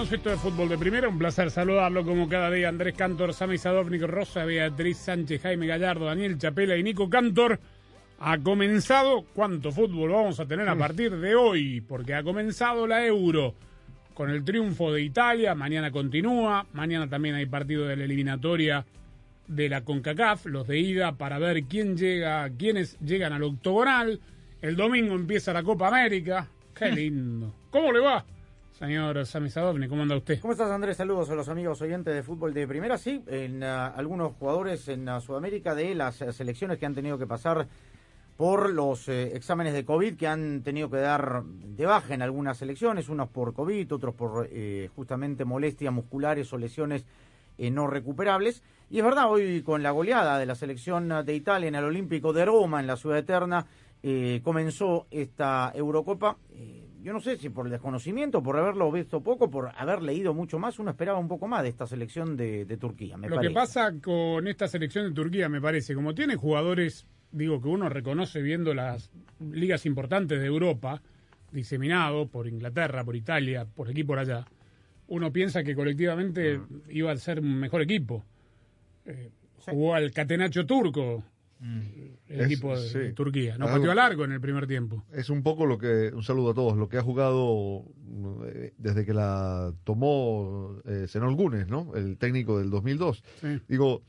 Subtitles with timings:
[0.00, 0.08] Va?
[0.08, 0.12] Bienvenidos.
[0.12, 1.08] Esto es Fútbol de Primera.
[1.08, 2.68] Un placer saludarlo como cada día.
[2.68, 7.58] Andrés Cantor, Sami Sadovnik, Rosa, Beatriz Sánchez, Jaime Gallardo, Daniel Chapela y Nico Cantor.
[8.18, 9.24] Ha comenzado.
[9.34, 11.80] ¿Cuánto fútbol vamos a tener a partir de hoy?
[11.82, 13.54] Porque ha comenzado la Euro
[14.14, 15.54] con el triunfo de Italia.
[15.54, 16.66] Mañana continúa.
[16.72, 18.84] Mañana también hay partido de la eliminatoria
[19.48, 24.20] de la CONCACAF, los de ida, para ver quién llega, quiénes llegan al octogonal.
[24.62, 26.48] El domingo empieza la Copa América.
[26.74, 27.52] Qué lindo.
[27.70, 28.24] ¿Cómo le va?
[28.80, 30.40] Señor Sami Sadovni, ¿cómo anda usted?
[30.40, 30.96] ¿Cómo estás, Andrés?
[30.96, 32.96] Saludos a los amigos oyentes de fútbol de primera.
[32.96, 37.18] Sí, en ah, algunos jugadores en ah, Sudamérica de las eh, selecciones que han tenido
[37.18, 37.68] que pasar
[38.38, 42.56] por los eh, exámenes de COVID que han tenido que dar de baja en algunas
[42.56, 47.04] selecciones, unos por COVID, otros por eh, justamente molestias musculares o lesiones
[47.58, 48.62] eh, no recuperables.
[48.88, 51.84] Y es verdad, hoy con la goleada de la selección ah, de Italia en el
[51.84, 53.66] Olímpico de Roma, en la Ciudad Eterna,
[54.02, 56.38] eh, comenzó esta Eurocopa.
[57.02, 60.58] Yo no sé si por el desconocimiento, por haberlo visto poco, por haber leído mucho
[60.58, 63.16] más, uno esperaba un poco más de esta selección de, de Turquía.
[63.16, 63.48] Me Lo parece.
[63.52, 67.88] que pasa con esta selección de Turquía, me parece, como tiene jugadores, digo, que uno
[67.88, 69.10] reconoce viendo las
[69.40, 71.00] ligas importantes de Europa,
[71.52, 74.46] diseminados por Inglaterra, por Italia, por aquí por allá,
[75.08, 76.64] uno piensa que colectivamente Mm.
[76.90, 78.24] iba a ser un mejor equipo.
[79.06, 79.30] Eh,
[79.66, 81.22] Jugó al Catenacho turco,
[81.62, 82.98] el Es- equipo de, sí.
[82.98, 83.58] de Turquía.
[83.58, 85.04] No Algo- pateó a largo en el primer tiempo.
[85.12, 87.84] Es un poco lo que, un saludo a todos, lo que ha jugado
[88.46, 91.92] eh, desde que la tomó eh, Zenón Gunes, ¿no?
[91.94, 93.22] El técnico del 2002.
[93.40, 93.60] Sí.
[93.68, 94.02] Digo,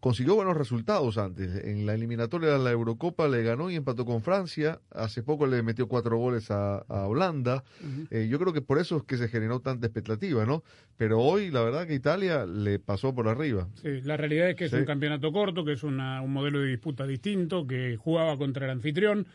[0.00, 1.64] consiguió buenos resultados antes.
[1.64, 4.80] En la eliminatoria de la Eurocopa le ganó y empató con Francia.
[4.90, 7.64] Hace poco le metió cuatro goles a, a Holanda.
[8.10, 10.62] Eh, yo creo que por eso es que se generó tanta expectativa, ¿no?
[10.96, 13.68] Pero hoy, la verdad que Italia le pasó por arriba.
[13.82, 16.68] Sí, la realidad es que es un campeonato corto, que es una- un modelo de
[16.68, 19.26] disputa distinto, que jugaba contra el anfitrión,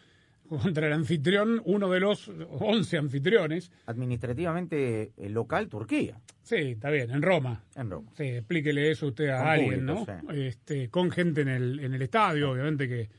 [0.57, 3.71] contra el anfitrión, uno de los 11 anfitriones.
[3.85, 7.63] Administrativamente eh, local, Turquía, Sí, está bien, en Roma.
[7.75, 8.11] en Roma.
[8.17, 10.33] Sí, explíquele eso usted a Con alguien, público, ¿no?
[10.33, 13.09] Este, con gente en el, en el estadio, obviamente que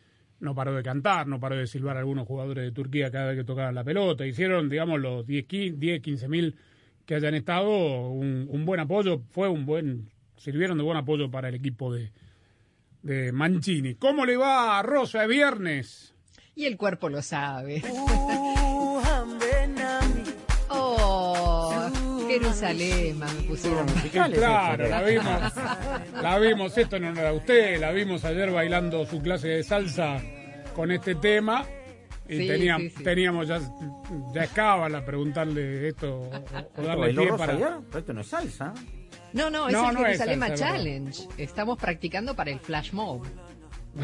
[0.41, 3.39] no paró de cantar, no paró de silbar a algunos jugadores de Turquía cada vez
[3.39, 4.27] que tocaban la pelota.
[4.27, 6.57] Hicieron, digamos, los 10, 15, 10 15 mil
[7.07, 11.49] que hayan estado un, un buen apoyo, fue un buen, sirvieron de buen apoyo para
[11.49, 12.13] el equipo de,
[13.03, 13.95] de Mancini.
[13.95, 16.14] ¿Cómo le va a Rosa de viernes?
[16.57, 17.83] Y el cuerpo lo sabe.
[20.77, 21.89] Oh,
[22.27, 23.87] Jerusalén, me pusieron.
[24.33, 25.53] Claro, la vimos,
[26.21, 30.21] la vimos, esto no era usted, la vimos ayer bailando su clase de salsa
[30.75, 31.65] con este tema
[32.29, 33.05] y Sí, teníamos, sí, sí.
[33.05, 33.61] teníamos ya,
[34.33, 36.31] ya escábala preguntarle esto o,
[36.77, 37.53] o darle ¿Bailó pie para...
[37.53, 37.69] ayer?
[37.89, 38.75] Pero esto no es salsa.
[39.33, 41.29] No, no, es No, el no es Jerusalén salsa, Challenge.
[41.39, 43.25] Estamos practicando para el flash mob.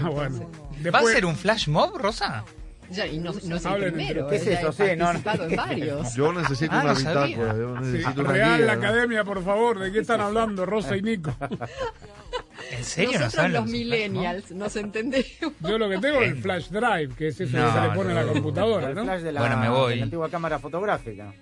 [0.02, 0.38] Ah, bueno.
[0.40, 2.44] ¿Va a Después- ser un flash mob, Rosa?
[2.90, 4.26] Ya, y no, no es el Hablen primero.
[4.26, 4.72] ¿Qué es eso?
[4.72, 5.20] Sí, no, no.
[5.44, 6.14] en varios.
[6.16, 8.80] Yo necesito Ah, una no bitácora, yo Sí, necesito una Real guía, la ¿no?
[8.82, 11.32] Academia, por favor, ¿de qué están hablando Rosa y Nico?
[12.72, 15.26] ¿En serio no Nosotros los millennials nos entendemos.
[15.60, 17.94] Yo lo que tengo es el flash drive, que es eso No, que se le
[17.94, 18.32] pone a la no.
[18.32, 19.04] computadora, El ¿no?
[19.04, 19.90] flash de la, Bueno, me voy.
[19.92, 21.32] de la antigua cámara fotográfica.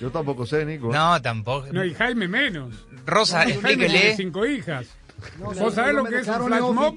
[0.00, 0.90] Yo tampoco sé, Nico.
[0.92, 1.66] No, tampoco.
[1.72, 2.86] No, y Jaime menos.
[3.04, 4.16] Rosa, Jaime tiene explíquele.
[4.16, 4.86] cinco hijas.
[5.38, 6.96] No, ¿Vos no, sabés no lo que es un flash mob?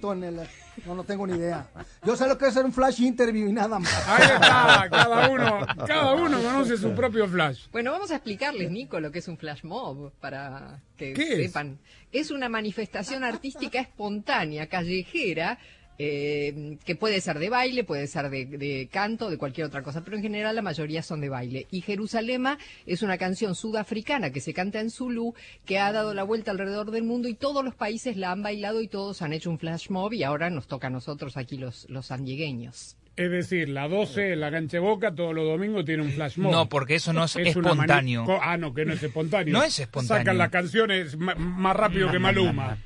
[0.86, 1.68] No, no tengo ni idea.
[2.06, 4.08] Yo sé lo que es un flash interview y nada más.
[4.08, 7.68] Ahí está, cada uno, cada uno conoce su propio flash.
[7.72, 11.48] Bueno, vamos a explicarles, Nico, lo que es un flash mob, para que ¿Qué es?
[11.48, 11.80] sepan.
[12.12, 12.32] Es?
[12.32, 15.58] una manifestación artística espontánea, callejera,
[15.98, 20.04] eh, que puede ser de baile, puede ser de, de canto, de cualquier otra cosa,
[20.04, 21.68] pero en general la mayoría son de baile.
[21.72, 25.34] Y Jerusalema es una canción sudafricana que se canta en Zulu,
[25.66, 28.82] que ha dado la vuelta alrededor del mundo y todos los países la han bailado
[28.82, 31.90] y todos han hecho un flash mob y ahora nos toca a nosotros aquí los,
[31.90, 32.98] los sanllegueños.
[33.16, 36.38] Es decir, la 12 en la cancha de Boca todos los domingos tiene un flash
[36.38, 36.52] mob.
[36.52, 38.26] No, porque eso no es, espontáneo.
[38.42, 39.54] Ah, no, que no es espontáneo.
[39.54, 40.20] No es espontáneo.
[40.20, 42.78] Sacan las canciones más rápido que Maluma.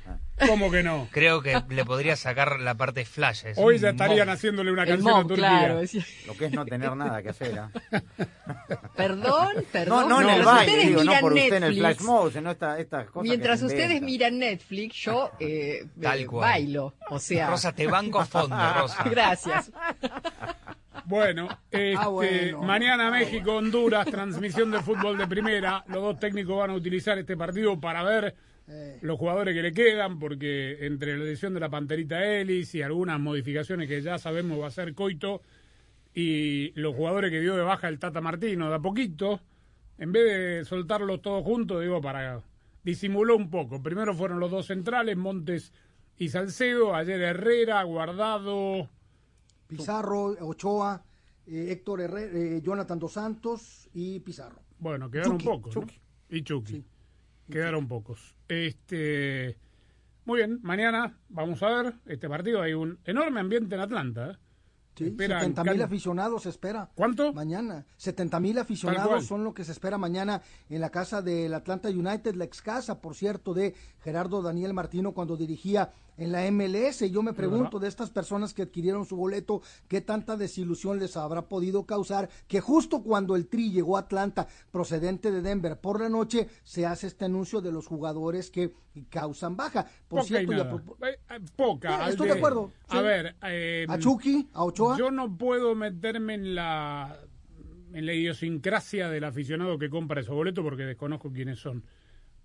[0.46, 1.08] ¿Cómo que no?
[1.10, 3.44] Creo que le podría sacar la parte flash.
[3.46, 4.34] es Hoy ya estarían mob.
[4.34, 5.48] haciendo una El canción a mob, Turquía.
[5.48, 5.80] claro.
[6.26, 7.58] Lo que es no tener nada que hacer.
[7.58, 7.70] ¿ah?
[8.96, 10.08] Perdón, No, perdón.
[10.08, 12.50] no, en el mientras baile, ustedes digo, no usted en el Netflix, flash mode, sino
[12.50, 13.22] esta- estas cosas.
[13.22, 16.50] que Mientras ustedes miran Netflix, yo eh, Tal eh, cual.
[16.50, 16.94] bailo.
[17.10, 19.04] O sea, Rosa, te banco a fondo, Rosa.
[19.10, 19.70] gracias.
[21.04, 22.62] Bueno, este, Ah, bueno.
[22.62, 25.82] mañana México, Honduras, transmisión de fútbol de primera.
[25.88, 28.34] Los dos técnicos van a utilizar este partido para ver
[28.72, 32.82] Eh, los jugadores que le quedan, porque entre la edición de la Panterita Ellis y
[32.82, 35.42] algunas modificaciones que ya sabemos va a hacer Coito
[36.14, 39.40] y los jugadores que dio de baja el Tata Martino de a poquito,
[39.98, 42.42] en vez de soltarlos todos juntos, digo, para
[42.84, 43.82] disimuló un poco.
[43.82, 45.72] Primero fueron los dos centrales, Montes
[46.16, 48.88] y Salcedo, ayer Herrera, Guardado,
[49.66, 51.04] Pizarro, Ochoa,
[51.46, 54.62] eh, Héctor Herrera, eh, Jonathan Dos Santos y Pizarro.
[54.78, 55.74] Bueno, quedaron Chucky, pocos.
[55.74, 55.82] ¿no?
[55.82, 56.00] Chucky.
[56.28, 56.72] Y Chucky.
[56.72, 56.84] Sí.
[57.50, 58.34] Quedaron pocos.
[58.48, 59.56] Este,
[60.24, 62.62] muy bien, mañana vamos a ver este partido.
[62.62, 64.30] Hay un enorme ambiente en Atlanta.
[64.30, 64.36] ¿eh?
[64.94, 66.90] Sí, Esperan 70 mil aficionados se espera.
[66.94, 67.32] ¿Cuánto?
[67.32, 67.86] Mañana.
[67.96, 72.34] 70 mil aficionados son lo que se espera mañana en la casa del Atlanta United,
[72.34, 77.00] la ex casa, por cierto, de Gerardo Daniel Martino cuando dirigía en la MLS.
[77.10, 81.48] Yo me pregunto de estas personas que adquirieron su boleto, qué tanta desilusión les habrá
[81.48, 86.08] podido causar que justo cuando el Tri llegó a Atlanta, procedente de Denver, por la
[86.08, 88.72] noche, se hace este anuncio de los jugadores que
[89.08, 89.84] causan baja.
[90.08, 90.70] Por Poca cierto, y a nada.
[90.72, 92.04] propo- Eh, eh, Poca.
[92.04, 93.02] Al estoy de acuerdo, A sí.
[93.02, 94.98] ver, eh, a Chucky, a Ochoa.
[94.98, 97.18] yo no puedo meterme en la
[97.92, 101.82] en la idiosincrasia del aficionado que compra esos boletos porque desconozco quiénes son.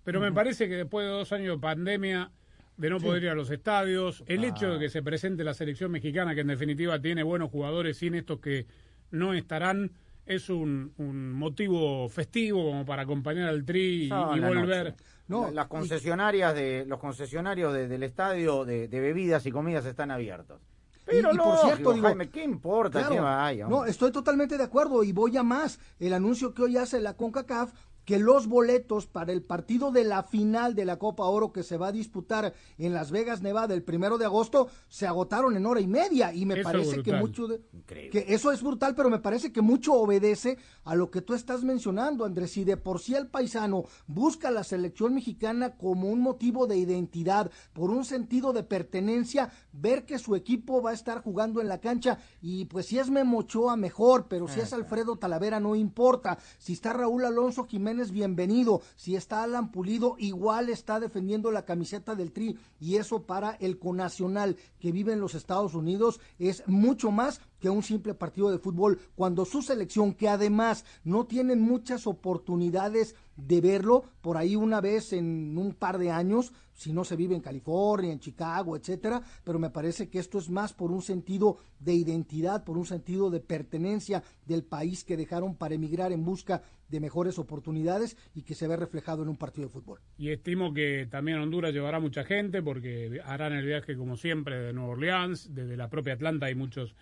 [0.02, 2.32] Pero me parece que después de dos años de pandemia,
[2.76, 5.90] de no poder ir a los estadios, el hecho de que se presente la selección
[5.90, 8.66] mexicana, que en definitiva tiene buenos jugadores sin estos que
[9.10, 9.92] no estarán,
[10.26, 14.84] es un, un motivo festivo como para acompañar al Tri y, Sábado volver.
[14.90, 15.04] noche.
[15.28, 19.86] No, La- las concesionarias de los concesionarios de- del estadio de, de bebidas y comidas
[19.86, 20.60] están abiertos.
[21.04, 23.68] Pero y, y por lógico, cierto, digo, Jaime, ¿qué importa claro, que vaya?
[23.68, 25.78] no, estoy totalmente de acuerdo y voy a más.
[26.00, 27.72] El anuncio que hoy hace la CONCACAF
[28.06, 31.76] que los boletos para el partido de la final de la Copa Oro que se
[31.76, 35.80] va a disputar en Las Vegas, Nevada, el primero de agosto, se agotaron en hora
[35.80, 39.18] y media y me Eso parece que mucho de, que eso es brutal, pero me
[39.18, 42.52] parece que mucho obedece a lo que tú estás mencionando, Andrés.
[42.52, 47.50] Si de por sí el paisano busca la selección mexicana como un motivo de identidad,
[47.72, 51.80] por un sentido de pertenencia, ver que su equipo va a estar jugando en la
[51.80, 56.38] cancha y pues si es Memo Ochoa, mejor, pero si es Alfredo Talavera no importa.
[56.58, 58.82] Si está Raúl Alonso Jiménez, bienvenido.
[58.94, 63.78] Si está Alan Pulido, igual está defendiendo la camiseta del Tri y eso para el
[63.78, 68.58] conacional que vive en los Estados Unidos es mucho más que un simple partido de
[68.58, 74.80] fútbol cuando su selección que además no tienen muchas oportunidades de verlo por ahí una
[74.80, 79.22] vez en un par de años si no se vive en California, en Chicago, etcétera,
[79.44, 83.30] pero me parece que esto es más por un sentido de identidad, por un sentido
[83.30, 88.54] de pertenencia del país que dejaron para emigrar en busca de mejores oportunidades y que
[88.54, 90.00] se ve reflejado en un partido de fútbol.
[90.18, 94.72] Y estimo que también Honduras llevará mucha gente porque harán el viaje como siempre de
[94.72, 96.94] Nueva Orleans, desde la propia Atlanta hay muchos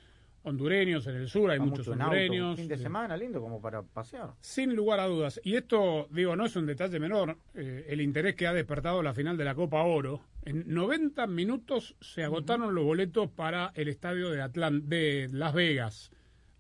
[0.44, 2.56] hondureños, en el sur hay Va muchos mucho en auto, hondureños.
[2.56, 4.30] fin de semana, lindo como para pasear.
[4.40, 5.40] Sin lugar a dudas.
[5.42, 9.14] Y esto, digo, no es un detalle menor, eh, el interés que ha despertado la
[9.14, 10.20] final de la Copa Oro.
[10.42, 16.10] En 90 minutos se agotaron los boletos para el estadio de, Atlan de Las Vegas.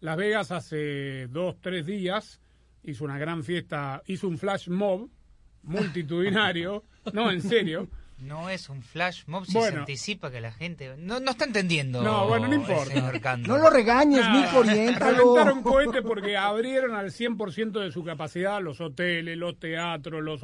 [0.00, 2.40] Las Vegas hace dos, tres días
[2.82, 5.10] hizo una gran fiesta, hizo un flash mob
[5.62, 7.88] multitudinario, no, en serio.
[8.24, 9.72] No es un flash mob si Bueno.
[9.72, 10.94] se anticipa que la gente.
[10.98, 12.02] No, no está entendiendo.
[12.02, 13.36] No, bueno, no importa.
[13.36, 15.16] No lo regañes, Nada, Nico, oriéntalo.
[15.34, 20.42] Reventaron cohetes porque abrieron al 100% de su capacidad los hoteles, los teatros, los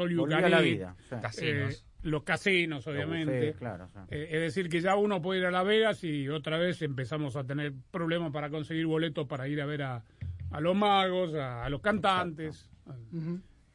[0.63, 0.95] vida.
[1.09, 1.17] sí.
[1.21, 1.75] Casinos.
[1.75, 3.33] eh, los casinos, Los obviamente.
[3.33, 4.01] buffets, claro, sí.
[4.11, 7.37] Eh, es decir, que ya uno puede ir a Las Vegas y otra vez empezamos
[7.37, 10.03] a tener problemas para conseguir boletos para ir a ver a,
[10.51, 12.71] a los magos, a, a los cantantes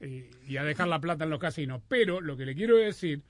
[0.01, 1.81] y, y a dejar la plata en los casinos.
[1.87, 3.21] Pero lo que le quiero decir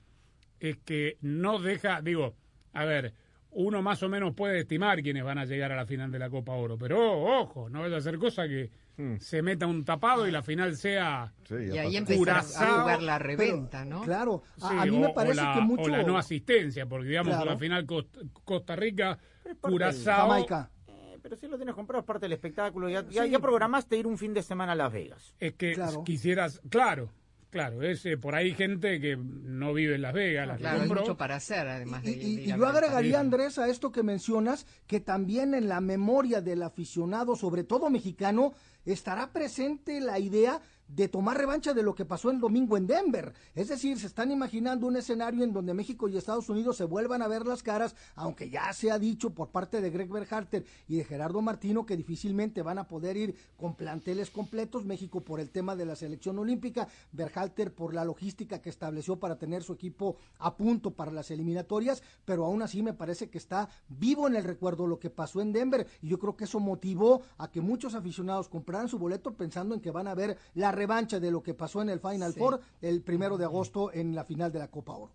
[0.60, 2.34] es que no deja, digo,
[2.72, 3.12] a ver,
[3.50, 6.28] uno más o menos puede estimar quiénes van a llegar a la final de la
[6.28, 7.00] Copa Oro, pero
[7.40, 8.70] ojo, no vaya a ser cosa que
[9.18, 13.28] se meta un tapado y la final sea Sí, Y ahí a jugar la Pero,
[13.28, 14.00] reventa, ¿no?
[14.02, 15.82] Claro, a, Sí, a mí o- me o parece la, que mucho...
[15.82, 17.50] o la no asistencia, porque digamos Claro.
[17.50, 19.18] la final Costa, Costa Rica,
[19.60, 20.70] Curazao, Jamaica.
[20.88, 22.88] Eh, pero si lo tienes comprado es parte del espectáculo.
[22.88, 25.34] Ya, ya, programaste ir un fin de semana a Las Vegas.
[25.40, 26.02] es que Claro.
[26.04, 27.10] quisieras, claro,
[27.56, 30.88] claro, es eh, por ahí gente que no vive en Las Vegas, que Claro, hay
[30.88, 33.18] mucho para hacer, además Y, de, y- de y ir a yo agregaría.
[33.20, 38.52] Andrés, a esto que mencionas, que también en la memoria del aficionado, sobre todo mexicano,
[38.86, 43.32] estará presente la idea de tomar revancha de lo que pasó el domingo en Denver.
[43.54, 47.22] Es decir, se están imaginando un escenario en donde México y Estados Unidos se vuelvan
[47.22, 50.96] a ver las caras, aunque ya se ha dicho por parte de Greg Berhalter y
[50.96, 54.84] de Gerardo Martino que difícilmente van a poder ir con planteles completos.
[54.84, 59.38] México por el tema de la selección olímpica, Berhalter por la logística que estableció para
[59.38, 63.68] tener su equipo a punto para las eliminatorias, pero aún así me parece que está
[63.88, 67.22] vivo en el recuerdo lo que pasó en Denver y yo creo que eso motivó
[67.38, 71.18] a que muchos aficionados compraran su boleto pensando en que van a ver la revancha
[71.18, 72.38] de lo que pasó en el Final Sí.
[72.38, 75.12] Four el primero de agosto en la final de la Copa Oro.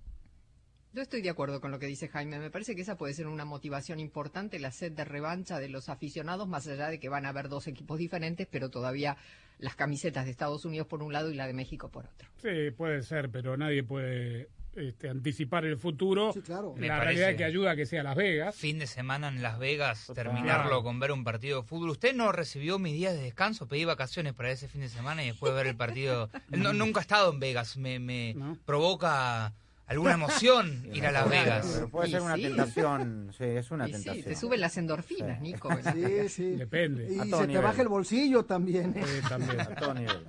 [0.94, 2.38] Yo estoy de acuerdo con lo que dice Jaime.
[2.38, 5.88] Me parece que esa puede ser una motivación importante, la sed de revancha de los
[5.88, 9.16] aficionados, más allá de que van a haber dos equipos diferentes, pero todavía
[9.58, 12.28] las camisetas de Estados Unidos por un lado y la de México por otro.
[12.42, 16.32] Sí, puede ser, pero nadie puede este, anticipar el futuro.
[16.34, 16.74] Sí, claro.
[16.78, 17.06] Me La parece.
[17.06, 18.56] realidad es que ayuda a que sea Las Vegas.
[18.56, 20.26] Fin de semana en Las Vegas, Total.
[20.26, 21.90] terminarlo con ver un partido de fútbol.
[21.90, 23.68] ¿Usted no recibió mis días de descanso?
[23.68, 26.30] Pedí vacaciones para ese fin de semana y después ver el partido.
[26.50, 27.78] No, nunca he estado en Vegas.
[27.78, 28.58] Me, me No.
[28.66, 29.54] provoca
[29.88, 31.70] alguna emoción ir a Las Vegas.
[31.74, 32.44] Pero puede ser una sí.
[32.44, 34.26] tentación, sí, es una Y sí, tentación.
[34.26, 35.44] te suben las endorfinas, Sí.
[35.44, 35.70] Nico.
[35.94, 36.44] Sí, sí.
[36.52, 37.12] Depende.
[37.14, 38.94] Y A se te baja el bolsillo también.
[38.96, 39.60] Eh, también.
[39.60, 40.28] A todo nivel.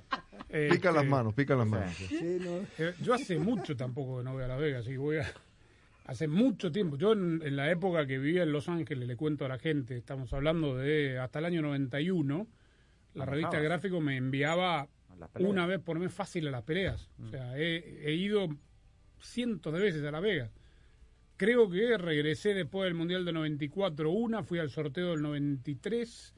[0.69, 1.93] Pica las Este, manos, pica las manos.
[1.95, 2.07] Sí.
[2.07, 2.57] Sí, no.
[2.77, 5.25] Eh, Yo hace mucho tampoco que no voy a Las Vegas, así que voy a...
[6.05, 6.97] Hace mucho tiempo.
[6.97, 9.95] Yo en, en la época que vivía en Los Ángeles, le cuento a la gente,
[9.97, 12.47] estamos hablando de hasta el año 91,
[13.13, 13.63] la revista bajabas.
[13.63, 17.09] Gráfico me enviaba las una vez por mes fácil a las peleas.
[17.23, 18.49] O sea, he, he ido
[19.19, 20.51] cientos de veces a Las Vegas.
[21.37, 26.35] Creo que regresé después del Mundial del 94 una, fui al sorteo del 93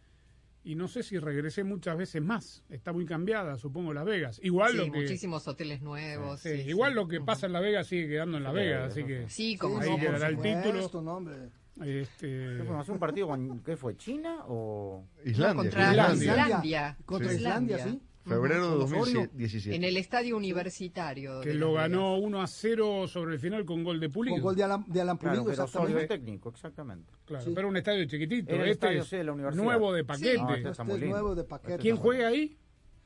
[0.65, 2.63] y no sé si regresé muchas veces más.
[2.69, 4.39] Está muy cambiada, supongo, Las Vegas.
[4.43, 5.01] Igual Sí, lo que...
[5.01, 6.39] muchísimos hoteles nuevos.
[6.41, 6.69] Sí, sí, sí.
[6.69, 9.03] igual lo que pasa en La Vega sigue quedando en La Sí, Vega, eso así
[9.05, 11.01] que Sí, como Ahí quedará el título.
[11.03, 11.35] no, hombre.
[11.81, 15.05] este ¿Qué fuimos a hacer un partido con, ¿qué fue, China o...?
[15.23, 15.53] Islandia.
[15.53, 16.31] No, contra Islandia.
[16.33, 16.97] Islandia.
[17.05, 17.35] Contra Sí.
[17.37, 18.01] Islandia, sí.
[18.25, 19.19] Febrero de Con Osorio.
[19.21, 19.75] 2017.
[19.75, 21.41] En el estadio universitario.
[21.41, 24.35] que de lo ganó 1 a 0 sobre el final con gol de Pulido.
[24.35, 26.07] Con gol de Alan, de Alan Claro, Pulido, Osorio exactamente.
[26.17, 27.13] técnico, exactamente.
[27.25, 27.51] Claro, Sí.
[27.55, 28.51] pero un estadio chiquitito.
[28.53, 29.63] El este estadio, es sí, de la universidad.
[29.63, 30.37] nuevo de paquete.
[30.37, 31.15] No, este Este está es muy lindo.
[31.15, 31.77] nuevo de paquete.
[31.77, 32.57] ¿Quién juega ahí?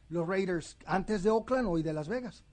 [0.08, 2.46] Los Raiders, antes de Oakland, hoy de Las Vegas.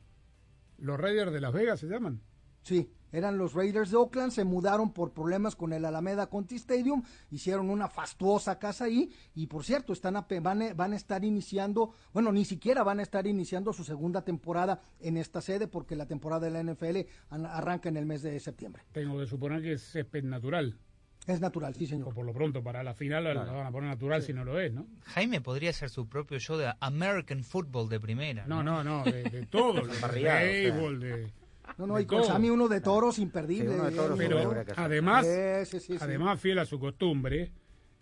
[0.78, 2.20] Los Raiders de Las Vegas se llaman.
[2.62, 7.02] Sí, eran los Raiders de Oakland, se mudaron por problemas con el Alameda Conti Stadium,
[7.30, 10.96] hicieron una fastuosa casa ahí y por cierto, están a pe- van, a, van a
[10.96, 15.66] estar iniciando, bueno, ni siquiera van a estar iniciando su segunda temporada en esta sede
[15.68, 18.82] porque la temporada de la NFL an- arranca en el mes de septiembre.
[18.92, 20.78] Tengo que suponer que es césped natural.
[21.26, 22.14] Es natural, sí O señor.
[22.14, 24.72] por lo pronto, para la final la van a poner natural si no lo es,
[24.72, 24.86] ¿no?
[25.06, 28.46] Jaime podría hacer su propio show de American Football de primera.
[28.46, 29.72] No, no, no, de, de todo.
[29.86, 31.32] de o béisbol, de...
[31.78, 32.24] No, no, y con.
[32.24, 33.68] Sammy uno de toros imperdible.
[33.70, 34.28] Sí, uno de toros, yo.
[34.28, 35.98] Pero además, Sí, sí, sí, sí.
[36.00, 37.52] además, fiel a su costumbre,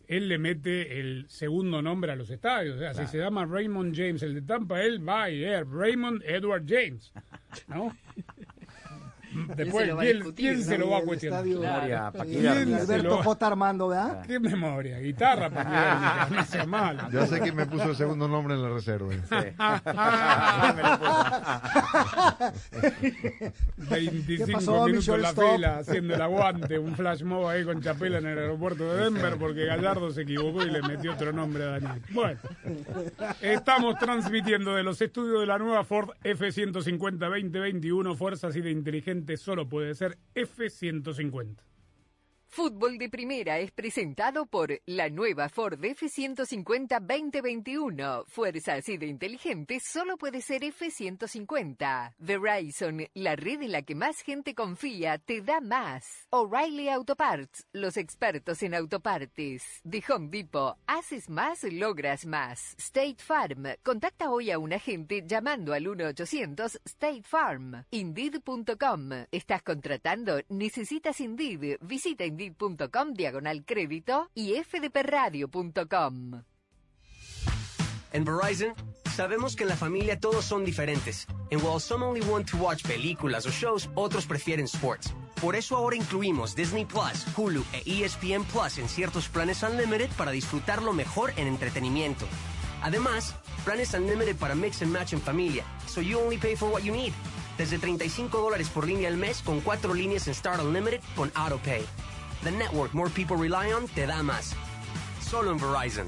[0.07, 2.77] él le mete el segundo nombre a los estadios.
[2.77, 6.23] O sea, si se llama Raymond James, el de Tampa, él va y es Raymond
[6.25, 7.13] Edward James.
[7.69, 7.97] ¿No?
[9.57, 11.41] Después, lo va a ¿quién, discutir, quién se lo va a cuestionar?
[11.47, 12.55] estadio- Memoria, Sí, Paquidar.
[12.57, 13.47] ¿Quién se Alberto J.
[13.47, 14.27] Armando, ¿verdad?
[14.27, 14.99] ¿Qué memoria?
[14.99, 16.99] Guitarra, para que no sea mal.
[17.13, 19.13] Ya sé quién me puso el segundo nombre en la reserva.
[19.13, 19.19] Sí.
[23.77, 27.65] 25 ¿Qué pasó, mi minutos en la fila haciendo el aguante, un flash mob ahí
[27.65, 31.33] con Chapela en el aeropuerto de Denver porque Gallardo se equivocó y le metió otro
[31.33, 32.03] nombre a Daniel.
[32.11, 32.39] Bueno,
[33.41, 38.15] estamos transmitiendo de los estudios de la nueva Ford F-150 2021.
[38.17, 41.57] Fuerza así de inteligente solo puede ser F-150.
[42.57, 48.27] Fútbol de Primera es presentado por la nueva Ford F-150 2021.
[48.29, 52.15] Fuerza así de inteligente solo puede ser F-150.
[52.17, 56.29] Verizon, la red en la que más gente confía, te da más.
[56.31, 59.81] O'Reilly Auto Parts, los expertos en autopartes.
[59.83, 62.77] The Home Depot, haces más, logras más.
[62.79, 67.85] State Farm, contacta hoy a un agente llamando al 1-800 State Farm.
[67.91, 70.41] Indeed.com, ¿estás contratando?
[70.51, 71.79] ¿Necesitas Indeed?
[71.81, 76.43] Visita Indeed.com diagonal crédito y fdpradio.com.
[78.13, 78.75] En Verizon,
[79.15, 81.27] sabemos que en la familia todos son diferentes.
[81.51, 85.13] And while some only want to watch películas o shows, otros prefieren sports.
[85.41, 90.31] Por eso ahora incluimos Disney Plus, Hulu e ESPN Plus en ciertos planes Unlimited para
[90.31, 92.27] disfrutar lo mejor en entretenimiento.
[92.83, 93.35] Además,
[93.65, 96.93] planes Unlimited para mix and match en familia, so you only pay for what you
[96.93, 97.13] need.
[97.59, 101.85] Desde 35 dólares por línea al mes con cuatro líneas en Start Unlimited con AutoPay.
[102.45, 104.55] The network more people rely on te da más.
[105.19, 106.07] Solo en Verizon.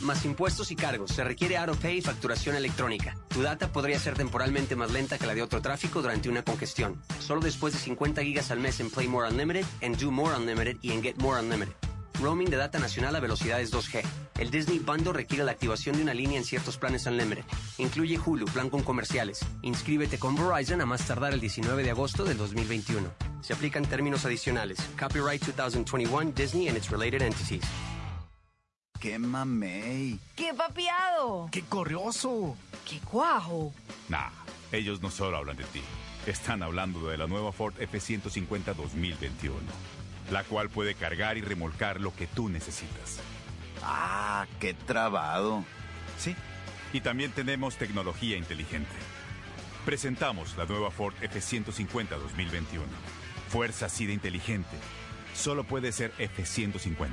[0.00, 1.10] Más impuestos y cargos.
[1.10, 3.14] Se requiere AutoPay y facturación electrónica.
[3.28, 6.98] Tu data podría ser temporalmente más lenta que la de otro tráfico durante una congestión.
[7.20, 10.78] Solo después de 50 gigas al mes en Play More Unlimited, en Do More Unlimited
[10.80, 11.93] y en Get More Unlimited.
[12.20, 14.02] Roaming de data nacional a velocidades 2G.
[14.38, 17.44] El Disney Bundle requiere la activación de una línea en ciertos planes Unlimited.
[17.78, 19.44] Incluye Hulu, plan con comerciales.
[19.62, 23.08] Inscríbete con Verizon a más tardar el 19 de agosto del 2021.
[23.42, 24.78] Se aplican términos adicionales.
[24.98, 27.64] Copyright 2021 Disney and its related entities.
[29.04, 30.18] ¡Qué mamey!
[30.34, 31.48] ¡Qué papiado!
[31.52, 32.56] ¡Qué corrioso!
[32.88, 33.70] ¡Qué cuajo!
[34.08, 34.30] Nah,
[34.72, 35.82] ellos no solo hablan de ti.
[36.26, 39.54] Están hablando de la nueva Ford F-150 2021,
[40.30, 43.20] la cual puede cargar y remolcar lo que tú necesitas.
[43.82, 45.64] ¡Ah, qué trabado!
[46.18, 46.34] Sí,
[46.92, 48.94] y también tenemos tecnología inteligente.
[49.84, 52.86] Presentamos la nueva Ford F-150 2021.
[53.48, 54.76] Fuerza así de inteligente.
[55.34, 57.10] Solo puede ser F-150.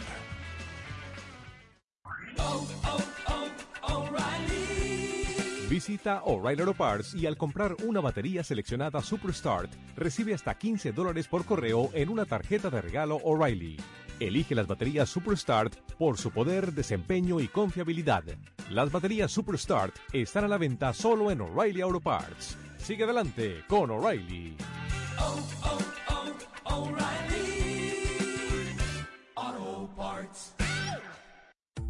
[5.82, 11.28] Visita O'Reilly Auto Parts y al comprar una batería seleccionada Superstart, recibe hasta 15 dólares
[11.28, 13.78] por correo en una tarjeta de regalo O'Reilly.
[14.20, 18.24] Elige las baterías Superstart por su poder, desempeño y confiabilidad.
[18.70, 22.56] Las baterías Superstart están a la venta solo en O'Reilly Auto Parts.
[22.78, 24.56] Sigue adelante con O'Reilly.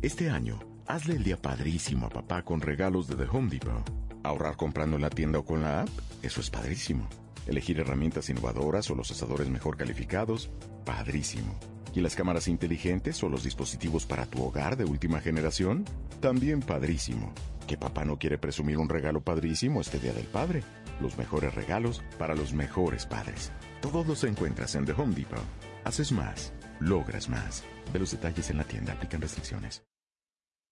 [0.02, 3.90] Este año, hazle el día padrísimo a papá con regalos de The Home Depot.
[4.24, 5.90] Ahorrar comprando en la tienda o con la app,
[6.22, 7.08] eso es padrísimo.
[7.48, 10.52] Elegir herramientas innovadoras o los asadores mejor calificados,
[10.86, 11.58] padrísimo.
[11.96, 15.86] ¿Y las cámaras inteligentes o los dispositivos para tu hogar de última generación?
[16.20, 17.34] También padrísimo.
[17.68, 20.62] ¿Que papá no quiere presumir un regalo padrísimo este Día del Padre?
[21.00, 23.52] Los mejores regalos para los mejores padres.
[23.82, 25.40] Todos los encuentras en The Home Depot.
[25.86, 27.64] Haces más, logras más.
[27.94, 29.84] Ve los detalles en la tienda, aplican restricciones.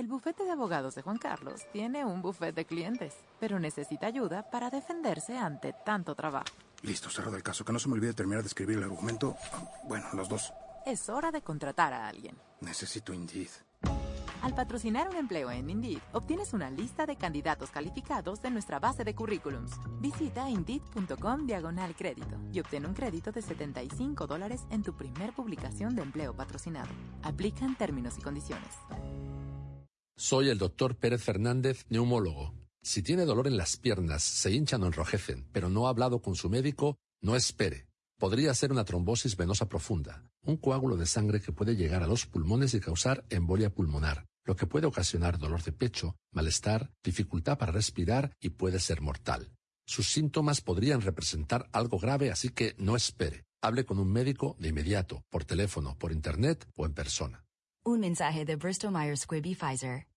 [0.00, 4.48] El bufete de abogados de Juan Carlos tiene un bufete de clientes, pero necesita ayuda
[4.50, 6.46] para defenderse ante tanto trabajo.
[6.80, 7.66] Listo, cerrado el caso.
[7.66, 9.36] Que no se me olvide terminar de escribir el argumento.
[9.86, 10.54] Bueno, los dos.
[10.86, 12.34] Es hora de contratar a alguien.
[12.62, 13.50] Necesito Indeed.
[14.40, 19.04] Al patrocinar un empleo en Indeed, obtienes una lista de candidatos calificados de nuestra base
[19.04, 19.72] de currículums.
[20.00, 25.94] Visita Indeed.com diagonal crédito y obtén un crédito de 75 dólares en tu primer publicación
[25.94, 26.88] de empleo patrocinado.
[27.22, 28.78] Aplican términos y condiciones.
[30.20, 32.52] Soy el doctor Pérez Fernández, neumólogo.
[32.82, 36.34] Si tiene dolor en las piernas, se hinchan o enrojecen, pero no ha hablado con
[36.34, 37.86] su médico, no espere.
[38.18, 42.26] Podría ser una trombosis venosa profunda, un coágulo de sangre que puede llegar a los
[42.26, 47.72] pulmones y causar embolia pulmonar, lo que puede ocasionar dolor de pecho, malestar, dificultad para
[47.72, 49.50] respirar y puede ser mortal.
[49.86, 53.46] Sus síntomas podrían representar algo grave, así que no espere.
[53.62, 57.46] Hable con un médico de inmediato, por teléfono, por internet o en persona.
[57.86, 60.09] Un mensaje de Bristol Myers Squibb Pfizer.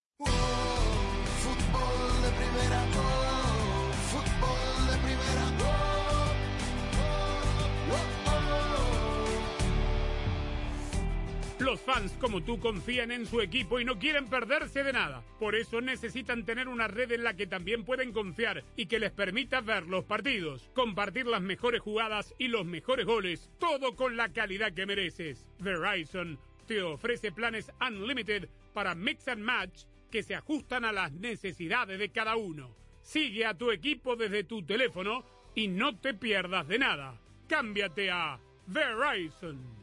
[11.74, 15.24] Los fans como tú confían en su equipo y no quieren perderse de nada.
[15.40, 19.12] Por eso necesitan tener una red en la que también pueden confiar y que les
[19.12, 24.32] permita ver los partidos, compartir las mejores jugadas y los mejores goles, todo con la
[24.32, 25.48] calidad que mereces.
[25.58, 31.98] Verizon te ofrece planes unlimited para mix and match que se ajustan a las necesidades
[31.98, 32.70] de cada uno.
[33.02, 37.20] Sigue a tu equipo desde tu teléfono y no te pierdas de nada.
[37.48, 39.83] Cámbiate a Verizon.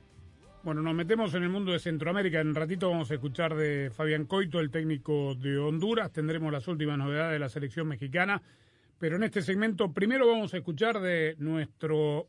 [0.62, 2.38] Bueno, nos metemos en el mundo de Centroamérica.
[2.38, 6.12] En un ratito vamos a escuchar de Fabián Coito, el técnico de Honduras.
[6.12, 8.42] Tendremos las últimas novedades de la selección mexicana.
[8.98, 12.28] Pero en este segmento, primero vamos a escuchar de nuestro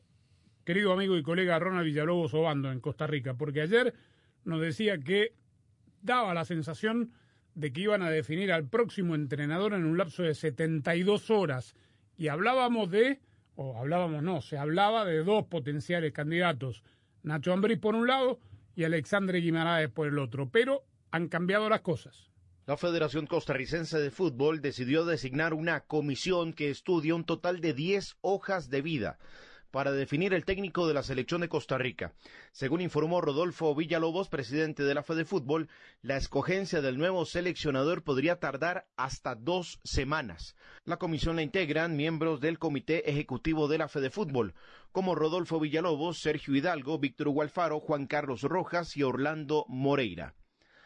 [0.64, 3.94] querido amigo y colega Ronald Villalobos Obando en Costa Rica, porque ayer
[4.46, 5.34] nos decía que
[6.02, 7.12] daba la sensación
[7.54, 11.76] de que iban a definir al próximo entrenador en un lapso de 72 horas.
[12.16, 13.20] Y hablábamos de,
[13.56, 16.82] o hablábamos no, se hablaba de dos potenciales candidatos,
[17.24, 18.40] Nacho Ambriz por un lado
[18.76, 22.30] y Alexandre Guimaraes por el otro, pero han cambiado las cosas.
[22.66, 28.18] La Federación Costarricense de Fútbol decidió designar una comisión que estudia un total de 10
[28.22, 29.20] hojas de vida
[29.72, 32.14] para definir el técnico de la selección de Costa Rica.
[32.52, 35.70] Según informó Rodolfo Villalobos, presidente de la Fede Fútbol,
[36.02, 40.56] la escogencia del nuevo seleccionador podría tardar hasta dos semanas.
[40.84, 44.54] La comisión la integran miembros del Comité Ejecutivo de la Fede Fútbol,
[44.92, 50.36] como Rodolfo Villalobos, Sergio Hidalgo, Víctor Hugo Alfaro, Juan Carlos Rojas y Orlando Moreira.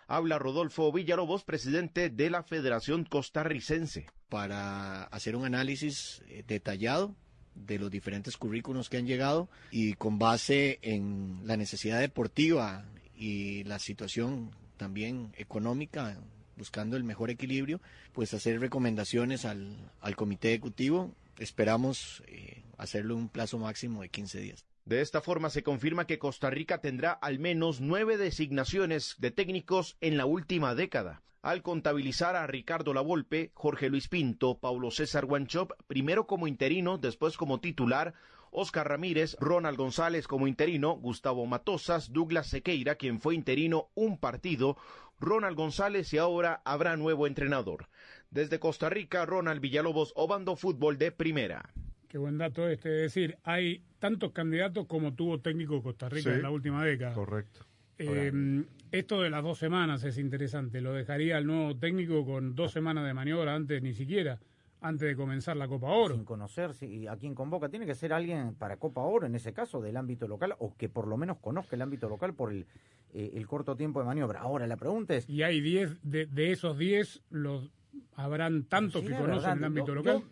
[0.08, 4.06] Habla Rodolfo Villalobos, presidente de la Federación Costarricense.
[4.30, 7.16] Para hacer un análisis eh, detallado
[7.56, 13.64] de los diferentes currículos que han llegado y con base en la necesidad deportiva y
[13.64, 16.20] la situación también económica,
[16.58, 17.82] buscando el mejor equilibrio,
[18.14, 21.16] pues hacer recomendaciones al, al comité ejecutivo.
[21.38, 24.66] Esperamos eh, hacerlo un plazo máximo de 15 días.
[24.86, 29.98] De esta forma se confirma que Costa Rica tendrá al menos nueve designaciones de técnicos
[30.00, 31.24] en la última década.
[31.42, 37.38] Al contabilizar a Ricardo Lavolpe, Jorge Luis Pinto, Paulo César Guanchop, primero como interino, después
[37.38, 38.14] como titular,
[38.52, 44.78] Oscar Ramírez, Ronald González como interino, Gustavo Matosas, Douglas Sequeira, quien fue interino un partido,
[45.20, 47.90] Ronald González y ahora habrá nuevo entrenador.
[48.32, 51.70] Desde Costa Rica, Ronald Villalobos, Obando Fútbol de Primera.
[52.08, 52.90] Qué buen dato este.
[53.06, 56.36] Es decir, hay tantos candidatos como tuvo técnico Costa Rica Sí.
[56.36, 57.14] en la última década.
[57.14, 57.66] Correcto.
[57.98, 60.82] Eh, esto de las dos semanas es interesante.
[60.82, 64.40] Lo dejaría al nuevo técnico con dos semanas de maniobra antes, ni siquiera,
[64.82, 66.16] antes de comenzar la Copa Oro.
[66.16, 67.70] Sin conocer si, a quién convoca.
[67.70, 70.90] Tiene que ser alguien para Copa Oro, en ese caso, del ámbito local, o que
[70.90, 72.66] por lo menos conozca el ámbito local por el,
[73.14, 74.42] eh, el corto tiempo de maniobra.
[74.42, 75.30] Ahora, la pregunta es...
[75.30, 77.72] Y hay 10, de, de esos 10, los
[78.16, 80.24] habrán tantos Sí, que conocen verdad, el ámbito yo- local.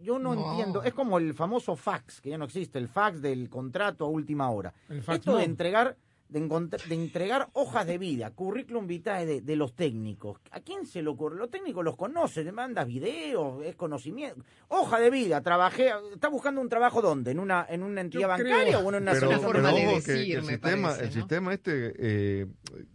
[0.00, 0.50] Yo no, No.
[0.52, 4.08] entiendo, es como el famoso fax, que ya no existe, el fax del contrato a
[4.08, 4.72] última hora.
[4.88, 5.44] El fax Esto de no.
[5.44, 5.96] entregar,
[6.28, 6.40] de,
[6.88, 10.38] de entregar hojas de vida, currículum vitae de, de los técnicos.
[10.50, 11.36] ¿A quién se le ocurre?
[11.36, 14.44] Los técnicos los conocen, le mandas videos, es conocimiento.
[14.68, 17.30] Hoja de vida, trabajé, ¿está buscando un trabajo dónde?
[17.30, 20.24] ¿En una, en una entidad creo- bancaria o en una pero, pero de decir, que,
[20.26, 22.46] que el me sistema, parece, el sistema este, eh,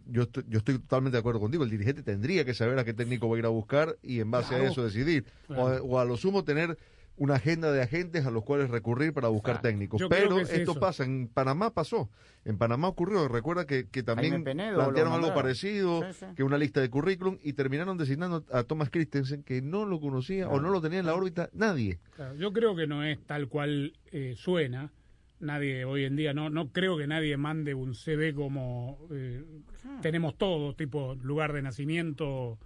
[0.06, 1.64] yo, estoy, yo estoy totalmente de acuerdo contigo.
[1.64, 4.30] El dirigente tendría que saber a qué técnico va a ir a buscar y en
[4.30, 4.64] base Claro.
[4.64, 5.24] a eso decidir.
[5.48, 5.84] O, a, Claro.
[5.84, 6.78] o a lo sumo tener
[7.16, 10.00] una agenda de agentes a los cuales recurrir para buscar técnicos.
[10.00, 10.80] Yo creo Pero es esto eso.
[10.80, 12.10] pasa, en Panamá pasó.
[12.44, 13.28] En Panamá ocurrió.
[13.28, 16.26] Recuerda que, que también Penedo plantearon algo parecido, Sí, sí.
[16.36, 20.48] que una lista de currículum, y terminaron designando a Thomas Christensen, que no lo conocía
[20.48, 21.98] o no lo tenía en la órbita nadie.
[22.16, 24.90] Claro, yo creo que no es tal cual eh, suena.
[25.40, 29.44] Nadie hoy en día, no, no creo que nadie mande un CV como eh,
[30.00, 32.58] tenemos todo, tipo lugar de nacimiento,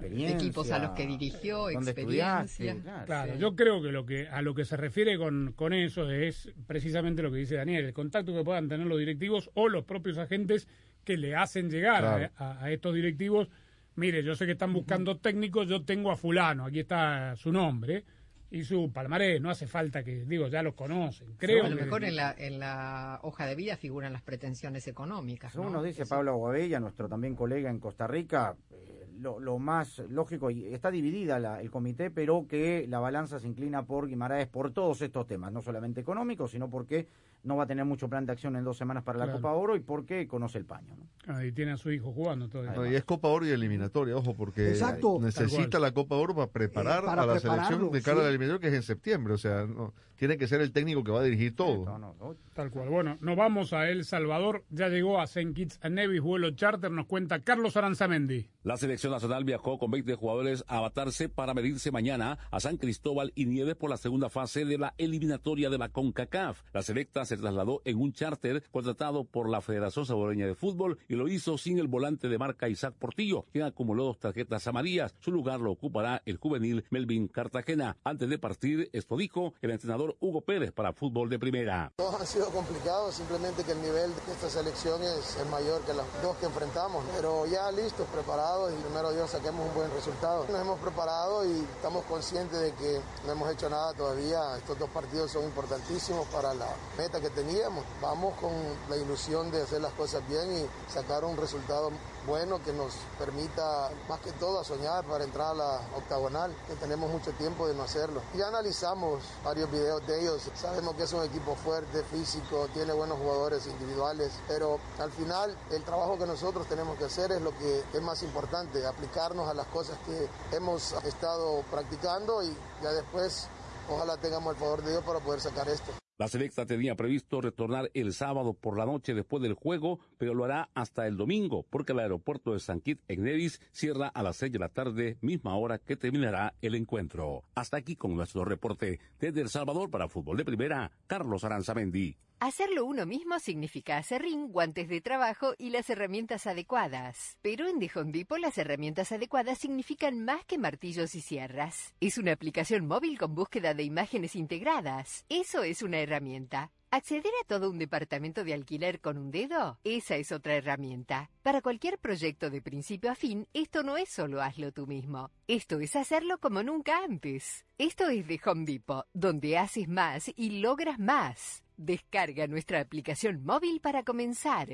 [0.00, 2.76] Equipos a los que dirigió, ¿Dónde experiencia.
[3.06, 3.38] Claro, Sí.
[3.38, 7.22] yo creo que lo que a lo que se refiere con, con eso es precisamente
[7.22, 10.68] lo que dice Daniel, el contacto que puedan tener los directivos o los propios agentes
[11.04, 12.32] que le hacen llegar a- Claro.
[12.36, 13.48] a, a estos directivos.
[13.96, 18.04] Mire, yo sé que están buscando técnicos, yo tengo a fulano, aquí está su nombre
[18.50, 21.34] y su palmarés, no hace falta que, digo, ya los conocen.
[21.38, 24.86] Creo a lo que- mejor en la, en la hoja de vida figuran las pretensiones
[24.88, 25.54] económicas.
[25.56, 25.68] ¿no?
[25.70, 26.14] nos dice Eso.
[26.14, 30.90] Pablo Aguabella, nuestro también colega en Costa Rica, eh, lo, lo más lógico, y está
[30.90, 35.26] dividida la- el comité, pero que la balanza se inclina por Guimaraes por todos estos
[35.26, 37.06] temas, no solamente económicos, sino porque
[37.44, 39.38] no va a tener mucho plan de acción en dos semanas para la Claro.
[39.40, 40.94] Copa Oro y porque conoce el paño.
[40.96, 41.34] ¿no?
[41.36, 42.72] Ahí tiene a su hijo jugando todavía.
[42.72, 45.18] No, y es Copa Oro y eliminatoria, ojo, porque Exacto.
[45.20, 48.22] necesita la Copa Oro para preparar Eh, para a la selección de cara sí.
[48.22, 49.34] al eliminatorio que es en septiembre.
[49.34, 51.84] O sea, no, tiene que ser el técnico que va a dirigir todo.
[51.84, 52.36] No, no, no.
[52.54, 52.88] Tal cual.
[52.90, 54.62] Bueno, nos vamos a El Salvador.
[54.70, 55.52] Ya llegó a St.
[55.52, 56.92] Kitts and Nevis, vuelo charter.
[56.92, 58.46] Nos cuenta Carlos Aranzamendi.
[58.62, 63.32] La selección nacional viajó con 20 jugadores a Avatarse para medirse mañana a San Cristóbal
[63.34, 66.62] y Nieves por la segunda fase de la eliminatoria de la CONCACAF.
[66.72, 71.14] La selecta se trasladó en un charter contratado por la Federación Saboreña de Fútbol y
[71.14, 75.14] lo hizo sin el volante de marca Isaac Portillo, quien acumuló dos tarjetas amarillas.
[75.20, 77.96] Su lugar lo ocupará el juvenil Melvin Cartagena.
[78.04, 81.92] Antes de partir, esto dijo el entrenador Hugo Pérez para Fútbol de Primera.
[81.96, 85.94] Todos han sido complicados, simplemente que el nivel de esta selección es, es mayor que
[85.94, 90.44] las dos que enfrentamos, pero ya listos, preparados y primero Dios saquemos un buen resultado.
[90.50, 94.58] Nos hemos preparado y estamos conscientes de que no hemos hecho nada todavía.
[94.58, 97.86] Estos dos partidos son importantísimos para la meta que teníamos.
[98.02, 98.52] Vamos con
[98.90, 101.90] la ilusión de hacer las cosas bien y sacar un resultado
[102.26, 106.74] bueno que nos permita más que todo a soñar para entrar a la octagonal, que
[106.74, 108.22] tenemos mucho tiempo de no hacerlo.
[108.36, 113.18] Ya analizamos varios videos de ellos, sabemos que es un equipo fuerte, físico, tiene buenos
[113.18, 117.82] jugadores individuales, pero al final el trabajo que nosotros tenemos que hacer es lo que
[117.92, 123.48] es más importante, aplicarnos a las cosas que hemos estado practicando y ya después
[123.88, 125.92] ojalá tengamos el favor de Dios para poder sacar esto.
[126.22, 130.44] La selecta tenía previsto retornar el sábado por la noche después del juego, pero lo
[130.44, 134.36] hará hasta el domingo, porque el aeropuerto de San Kitts en Nevis cierra a las
[134.36, 137.42] seis de la tarde, misma hora que terminará el encuentro.
[137.56, 142.16] Hasta aquí con nuestro reporte desde El Salvador para Fútbol de Primera, Carlos Aranzamendi.
[142.44, 147.38] Hacerlo uno mismo significa acerrín, guantes de trabajo y las herramientas adecuadas.
[147.40, 151.94] Pero en The Home Depot las herramientas adecuadas significan más que martillos y sierras.
[152.00, 155.24] Es una aplicación móvil con búsqueda de imágenes integradas.
[155.28, 156.72] Eso es una herramienta.
[156.90, 159.78] ¿Acceder a todo un departamento de alquiler con un dedo?
[159.84, 161.30] Esa es otra herramienta.
[161.42, 165.30] Para cualquier proyecto de principio a fin, esto no es solo hazlo tú mismo.
[165.46, 167.64] Esto es hacerlo como nunca antes.
[167.78, 171.62] Esto es de Home Depot, donde haces más y logras más.
[171.84, 174.68] Descarga nuestra aplicación móvil para comenzar.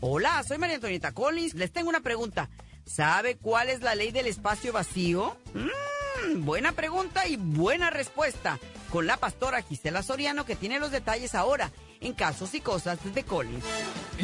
[0.00, 1.52] Hola, soy María Antonieta Collins.
[1.54, 2.48] Les tengo una pregunta.
[2.86, 5.36] ¿Sabe cuál es la ley del espacio vacío?
[5.52, 8.58] Mmm, buena pregunta y buena respuesta.
[8.92, 11.70] Con la pastora Gisela Soriano que tiene los detalles ahora
[12.02, 13.64] en Casos y Cosas de Collins.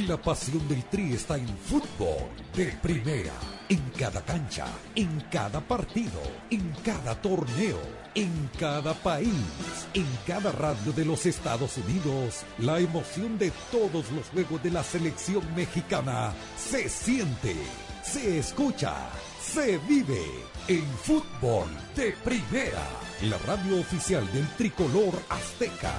[0.07, 3.33] La pasión del Tri está en fútbol de primera.
[3.71, 7.81] En cada cancha, en cada partido, en cada torneo,
[8.15, 9.33] en cada país,
[9.95, 12.43] en cada radio de los Estados Unidos.
[12.59, 17.57] La emoción de todos los juegos de la selección mexicana se siente,
[18.03, 18.95] se escucha,
[19.41, 20.27] se vive
[20.69, 23.08] en fútbol de primera.
[23.23, 25.91] La radio oficial del tricolor azteca.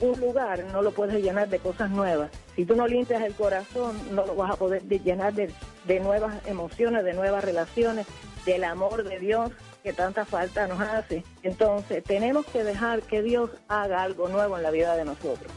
[0.00, 2.30] un lugar, no lo puedes llenar de cosas nuevas.
[2.56, 5.50] Si tú no limpias el corazón, no lo vas a poder de- llenar de,
[5.84, 8.06] de nuevas emociones, de nuevas relaciones,
[8.46, 11.24] del amor de Dios que tanta falta nos hace.
[11.42, 15.52] Entonces, tenemos que dejar que Dios haga algo nuevo en la vida de nosotros.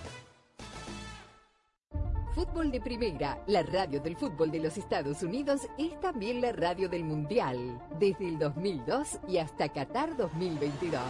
[2.34, 6.88] Fútbol de Primera, la radio del fútbol de los Estados Unidos, es también la radio
[6.88, 11.02] del Mundial, desde el 2002 y hasta Qatar 2022.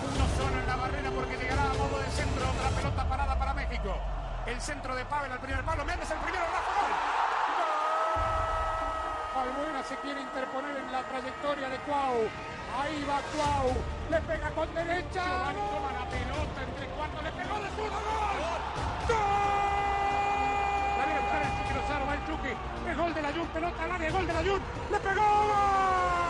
[0.00, 2.48] Uno solo en la barrera porque llegará a modo de centro.
[2.48, 3.94] Otra pelota parada para México.
[4.46, 5.84] El centro de Pavel al primer palo.
[5.84, 6.44] Méndez el primero.
[6.44, 6.90] Rafa gol.
[9.34, 9.48] ¡Gol!
[9.48, 12.28] Albuena se quiere interponer en la trayectoria de Cuau.
[12.80, 13.76] Ahí va Cuau.
[14.10, 15.24] Le pega con derecha.
[15.24, 17.22] Giovanni toma la pelota entre cuartos.
[17.22, 18.00] Le pegó de zurdo.
[18.00, 18.60] ¡Gol!
[19.08, 19.16] ¡Gol!
[20.98, 22.06] La viene a buscar el Chucky Lozano.
[22.06, 22.52] Va el Chucky.
[22.90, 23.48] Es gol de la Jun.
[23.48, 24.10] Pelota al área.
[24.10, 24.62] Gol de la Jun.
[24.90, 26.29] ¡Le pegó!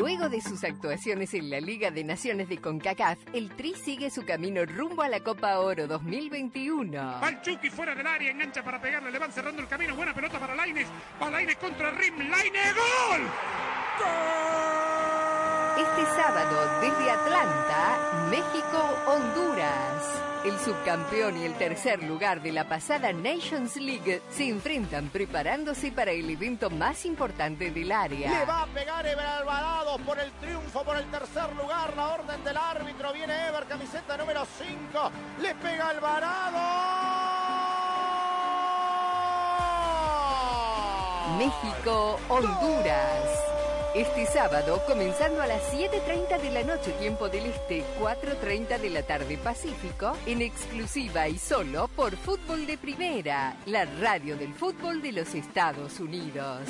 [0.00, 4.24] Luego de sus actuaciones en la Liga de Naciones de CONCACAF, el Tri sigue su
[4.24, 7.20] camino rumbo a la Copa Oro 2021.
[7.22, 9.94] Va el Chucky fuera del área, engancha para pegarle, le van cerrando el camino.
[9.94, 10.86] Buena pelota para Laines.
[11.22, 12.16] Va Laines contra Rim.
[12.16, 13.20] Laines, gol.
[15.80, 20.20] Este sábado, desde Atlanta, México, Honduras.
[20.44, 26.10] El subcampeón y el tercer lugar de la pasada Nations League se enfrentan preparándose para
[26.10, 28.30] el evento más importante del área.
[28.30, 31.96] Le va a pegar Ever Alvarado por el triunfo, por el tercer lugar.
[31.96, 33.14] La orden del árbitro.
[33.14, 35.10] Viene Ever, camiseta número 5.
[35.40, 36.58] Le pega Alvarado.
[41.38, 43.39] México, Honduras.
[43.94, 49.02] Este sábado, comenzando a las 7.30 de la noche tiempo del Este, 4.30 de la
[49.02, 55.10] tarde Pacífico, en exclusiva y solo por Fútbol de Primera, la radio del fútbol de
[55.10, 56.68] los Estados Unidos.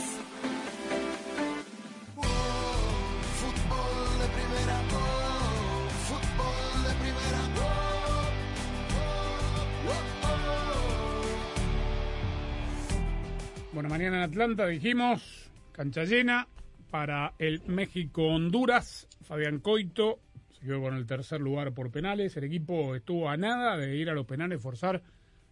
[13.74, 16.48] Bueno, mañana en Atlanta dijimos, cancha llena
[16.90, 19.08] para el México-Honduras.
[19.22, 20.18] Fabián Coito
[20.52, 22.36] se quedó con el tercer lugar por penales.
[22.36, 25.02] El equipo estuvo a nada de ir a los penales, forzar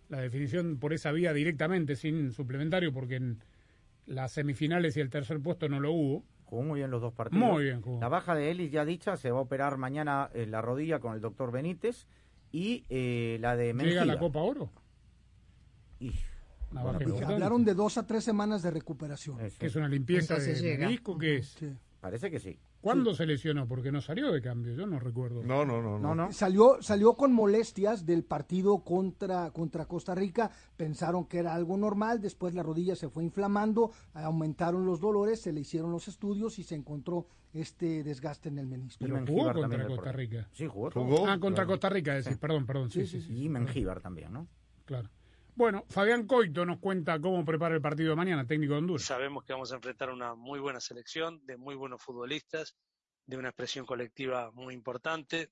[0.09, 3.43] la definición por esa vía directamente, sin suplementario, porque en
[4.07, 6.25] las semifinales y el tercer puesto no lo hubo.
[6.45, 7.45] Jugó muy bien los dos partidos.
[7.47, 8.01] Muy bien jugó.
[8.01, 11.15] La baja de Ellis ya dicha, se va a operar mañana en la rodilla con
[11.15, 12.07] el doctor Benítez.
[12.51, 14.07] Y eh, la de ¿Llega Mengíbar.
[14.07, 14.71] la Copa Oro?
[16.01, 16.13] Y-
[16.71, 16.99] Bueno.
[17.27, 19.39] Hablaron de dos a tres semanas de recuperación.
[19.59, 21.19] ¿Que es una limpieza de Entonces menisco?
[21.19, 21.57] ¿Qué es?
[22.01, 22.59] Parece que sí.
[22.81, 23.67] ¿Cuándo se lesionó?
[23.67, 25.43] Porque no salió de cambio, yo no recuerdo.
[25.43, 25.99] No, no, no.
[25.99, 26.33] No, no.
[26.33, 30.51] Salió, salió con molestias del partido contra, contra Costa Rica.
[30.77, 32.21] Pensaron que era algo normal.
[32.21, 36.63] Después la rodilla se fue inflamando, aumentaron los dolores, se le hicieron los estudios y
[36.63, 39.05] se encontró este desgaste en el menisco.
[39.05, 40.49] Pero jugó contra Costa Rica.
[40.53, 41.27] Sí, jugó.
[41.27, 42.91] Ah, contra Costa Rica, decís, perdón, perdón.
[42.93, 43.45] Sí, sí, sí.
[43.45, 44.47] Y Mengíbar también, ¿no?
[44.85, 45.11] Claro.
[45.59, 49.05] Bueno, Fabián Coito nos cuenta cómo prepara el partido de mañana, técnico de Honduras.
[49.05, 52.77] Sabemos que vamos a enfrentar una muy buena selección, de muy buenos futbolistas,
[53.27, 55.51] de una expresión colectiva muy importante,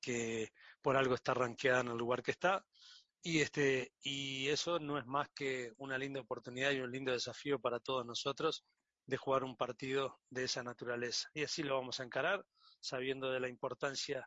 [0.00, 2.64] que por algo está rankeada en el lugar que está.
[3.20, 7.58] Y, este, y eso no es más que una linda oportunidad y un lindo desafío
[7.58, 8.64] para todos nosotros
[9.04, 11.28] de jugar un partido de esa naturaleza.
[11.34, 12.46] Y así lo vamos a encarar,
[12.80, 14.26] sabiendo de la importancia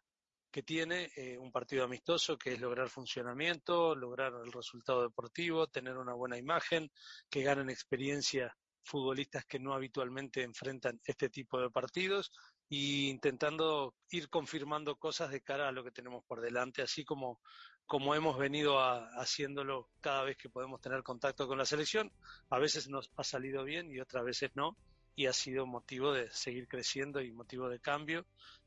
[0.56, 5.98] que tiene eh, un partido amistoso, que es lograr funcionamiento, lograr el resultado deportivo, tener
[5.98, 6.90] una buena imagen,
[7.30, 12.32] que ganen experiencia futbolistas que no habitualmente enfrentan este tipo de partidos
[12.70, 17.42] y intentando ir confirmando cosas de cara a lo que tenemos por delante, así como,
[17.86, 22.14] como hemos venido a- haciéndolo cada vez que podemos tener contacto con la selección.
[22.50, 24.78] A veces nos ha salido bien y otras veces no,
[25.16, 28.26] y ha sido motivo de seguir creciendo y motivo de cambio.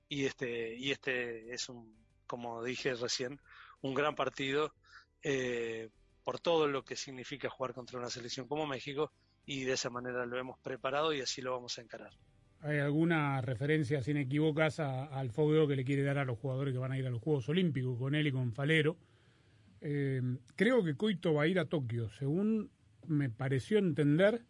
[0.08, 1.94] Y este, y este es un,
[2.26, 3.40] como dije recién,
[3.82, 4.72] un gran partido
[5.22, 5.90] eh,
[6.24, 9.12] por todo lo que significa jugar contra una selección como México
[9.46, 12.12] y de esa manera lo hemos preparado y así lo vamos a encarar.
[12.60, 16.78] ¿Hay alguna referencia, sin equivocas, al fogueo que le quiere dar a los jugadores que
[16.78, 18.96] van a ir a los Juegos Olímpicos con él y con Falero?
[19.80, 20.20] Eh,
[20.56, 22.10] creo que Coito va a ir a Tokio.
[22.10, 22.70] Según
[23.06, 24.42] me pareció entender,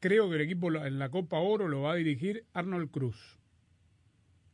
[0.00, 3.38] creo que el equipo en la Copa Oro lo va a dirigir Arnold Cruz.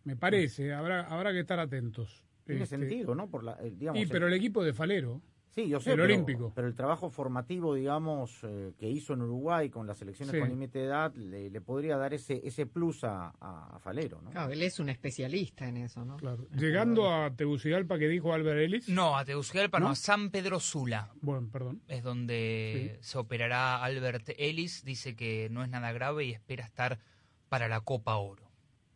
[0.04, 2.22] Me parece, habrá, habrá que estar atentos.
[2.44, 3.28] Tiene Este, sentido, ¿no?
[3.28, 5.20] Por la, eh, digamos, Y pero el equipo de Falero.
[5.50, 5.90] Sí, yo sé.
[5.90, 6.52] El pero, olímpico.
[6.54, 10.38] Pero el trabajo formativo, digamos, eh, que hizo en Uruguay con las selecciones Sí.
[10.40, 14.22] con límite de edad, le, le podría dar ese ese plus a, a- a Falero,
[14.22, 14.30] ¿no?
[14.30, 16.16] Claro, él es un especialista en eso, ¿no?
[16.56, 18.88] Llegando a Tegucigalpa, que dijo Albert Ellis.
[18.88, 19.90] No, a Tegucigalpa no, ¿No?
[19.92, 21.10] a San Pedro Sula.
[21.20, 21.82] Bueno, perdón.
[21.88, 24.84] Es donde se operará Albert Ellis.
[24.84, 27.00] Dice que no es nada grave y espera estar
[27.48, 28.49] para la Copa Oro.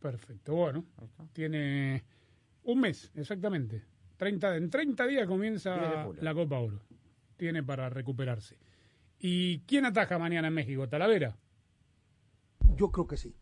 [0.04, 0.84] Perfecto, bueno.
[1.32, 2.04] Tiene
[2.64, 3.82] un mes, exactamente.
[4.18, 6.82] 30, en 30 días 10 de comienza la Copa Oro.
[7.38, 8.58] Tiene para recuperarse.
[9.18, 10.86] ¿Y quién ataja mañana en México?
[10.90, 11.38] ¿Talavera?
[12.76, 13.34] Yo creo que sí.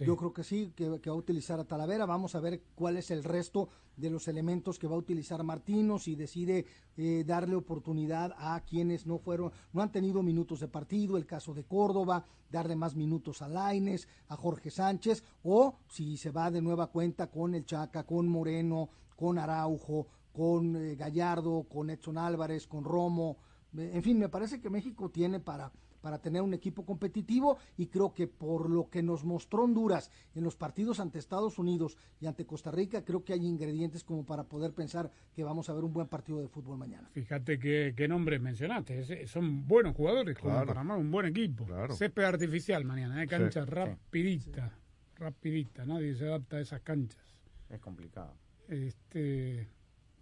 [0.00, 2.06] Yo creo que sí, que, va a utilizar a Talavera.
[2.06, 5.98] Vamos a ver cuál es el resto de los elementos que va a utilizar Martino,
[5.98, 11.16] si decide eh, darle oportunidad a quienes no fueron, no han tenido minutos de partido,
[11.16, 16.30] el caso de Córdoba, darle más minutos a Laines, a Jorge Sánchez, o si se
[16.30, 21.90] va de nueva cuenta con el Chaca, con Moreno, con Araujo, con eh, Gallardo, con
[21.90, 23.36] Edson Álvarez, con Romo.
[23.76, 25.72] En fin, me parece que México tiene para
[26.04, 30.44] para tener un equipo competitivo y creo que por lo que nos mostró Honduras en
[30.44, 34.44] los partidos ante Estados Unidos y ante Costa Rica, creo que hay ingredientes como para
[34.44, 37.08] poder pensar que vamos a ver un buen partido de fútbol mañana.
[37.14, 39.00] Fíjate qué, qué nombres mencionaste.
[39.00, 40.66] Es- son buenos jugadores como Claro.
[40.66, 41.66] para armar un buen equipo.
[41.94, 43.26] Césped artificial mañana, ¿eh?
[43.26, 43.74] cancha Sí, sí.
[43.74, 44.78] rapidita.
[45.16, 45.86] Rapidita.
[45.86, 47.24] Nadie se adapta a esas canchas.
[47.70, 48.34] Es complicado.
[48.68, 49.70] Este,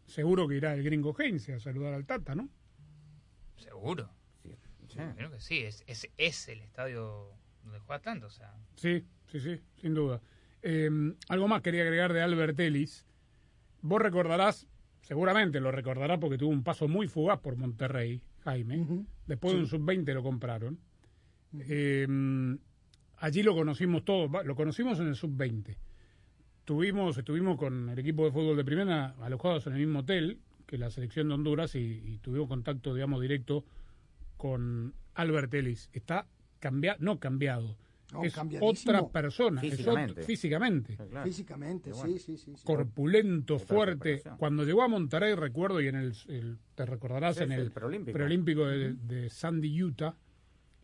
[0.07, 2.49] seguro que irá el gringo Heinze a saludar al Tata, ¿no?
[3.57, 4.09] Seguro.
[4.95, 7.31] Creo que sí, es, es, es el estadio
[7.63, 8.27] donde juega tanto.
[8.27, 10.21] O sea, Sí, sí, sí, sin duda.
[10.63, 10.91] Eh,
[11.29, 13.05] algo más quería agregar de Albert Ellis.
[13.81, 14.67] Vos recordarás,
[15.03, 19.07] seguramente lo recordarás porque tuvo un paso muy fugaz por Monterrey, Jaime.
[19.27, 20.79] Después de un sub-20 lo compraron.
[21.59, 22.07] Eh,
[23.19, 25.77] allí lo conocimos todos, lo conocimos en el sub-20.
[26.65, 30.79] Tuvimos, estuvimos con el equipo de fútbol de primera alojados en el mismo hotel que
[30.79, 33.65] la selección de Honduras y, y tuvimos contacto, digamos, directo
[34.43, 35.89] con Albert Ellis.
[35.93, 36.27] Está
[36.59, 37.77] cambiado, no cambiado,
[38.13, 40.13] No, es otra persona, es Físicamente.
[40.15, 40.99] otro- físicamente.
[41.23, 42.53] Físicamente, sí, sí, sí.
[42.57, 42.65] sí.
[42.65, 44.21] corpulento, fuerte.
[44.39, 47.61] Cuando llegó a Monterrey, recuerdo, y en el, el- te recordarás, Sí, en sí, el,
[47.61, 48.13] el preolímpico.
[48.15, 50.17] preolímpico de, de Sandy, Utah,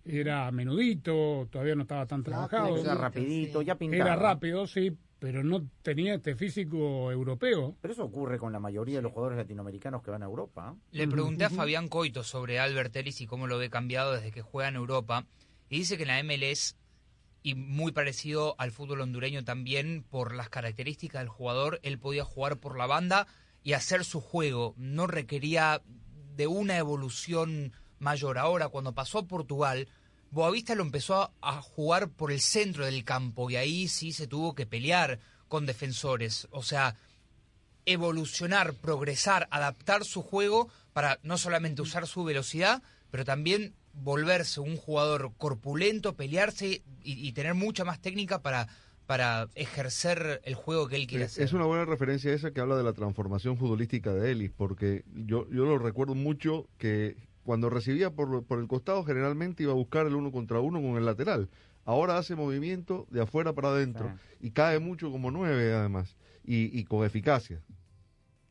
[0.05, 2.77] era menudito, todavía no estaba tan trabajado.
[2.79, 4.05] Era rapidito, ya pintaba.
[4.05, 7.77] Era rápido, sí, pero no tenía este físico europeo.
[7.81, 10.77] Pero eso ocurre con la mayoría de los jugadores latinoamericanos que van a Europa.
[10.93, 14.43] Le pregunté a Fabián Coito sobre Albert Ellis y cómo lo ve cambiado desde que
[14.43, 15.27] juega en Europa.
[15.69, 16.77] Y dice que en la MLS,
[17.43, 22.59] y muy parecido al fútbol hondureño también, por las características del jugador, él podía jugar
[22.59, 23.27] por la banda
[23.65, 24.75] y hacer su juego.
[24.77, 25.83] No requería
[26.37, 28.39] de una evolución mayor.
[28.39, 29.89] Ahora, cuando pasó a Portugal,
[30.31, 34.55] Boavista lo empezó a, jugar por el centro del campo y ahí sí se tuvo
[34.55, 35.19] que pelear
[35.49, 36.49] con defensores.
[36.51, 36.97] O sea,
[37.87, 44.77] evolucionar, progresar, adaptar su juego para no solamente usar su velocidad, pero también volverse un
[44.77, 48.69] jugador corpulento, pelearse y, y tener mucha más técnica para,
[49.09, 51.43] para ejercer el juego que él quiere hacer.
[51.43, 55.49] Es una buena referencia esa que habla de la transformación futbolística de Ellis, porque yo,
[55.49, 57.17] yo lo recuerdo mucho que
[57.49, 60.99] cuando recibía por, por el costado generalmente iba a buscar el uno contra uno con
[60.99, 61.49] el lateral.
[61.87, 66.85] Ahora hace movimiento de afuera para adentro y cae mucho como nueve además y, y
[66.85, 67.63] con eficacia.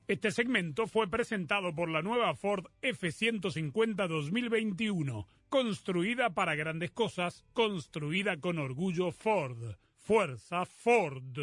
[0.08, 8.38] Este segmento fue presentado por la nueva Ford F-150 2021, construida para grandes cosas, construida
[8.38, 9.76] con orgullo Ford.
[9.94, 11.38] Fuerza Ford.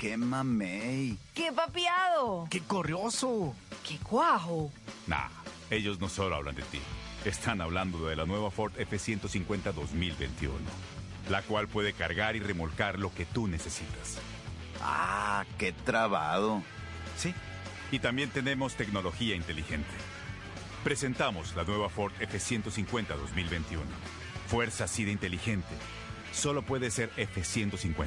[0.00, 1.16] ¡Qué mamey!
[1.32, 2.48] ¡Qué papiado!
[2.50, 3.54] ¡Qué corrioso!
[3.88, 4.72] ¡Qué cuajo!
[5.06, 5.28] Nah,
[5.70, 6.80] ellos no solo hablan de ti.
[7.24, 10.54] Están hablando de la nueva Ford F-150 2021,
[11.28, 14.18] la cual puede cargar y remolcar lo que tú necesitas.
[14.82, 16.62] ¡Ah, qué trabado!
[17.16, 17.34] Sí,
[17.90, 19.90] y también tenemos tecnología inteligente.
[20.84, 23.84] Presentamos la nueva Ford F-150 2021.
[24.46, 25.74] Fuerza así de inteligente.
[26.32, 28.06] Solo puede ser F-150.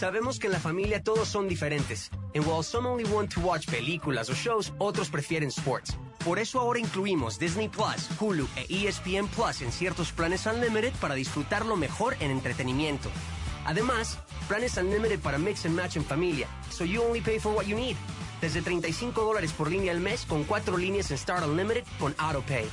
[0.00, 2.10] sabemos que en la familia todos son diferentes.
[2.34, 5.94] And while some only want to watch películas o shows, otros prefieren sports.
[6.24, 11.14] Por eso ahora incluimos Disney Plus, Hulu e ESPN Plus en ciertos planes Unlimited para
[11.14, 13.10] disfrutarlo mejor en entretenimiento.
[13.66, 17.66] Además, planes Unlimited para mix and match en familia, so you only pay for what
[17.66, 17.96] you need.
[18.40, 22.66] Desde 35 dólares por línea al mes con cuatro líneas en Start Unlimited con AutoPay.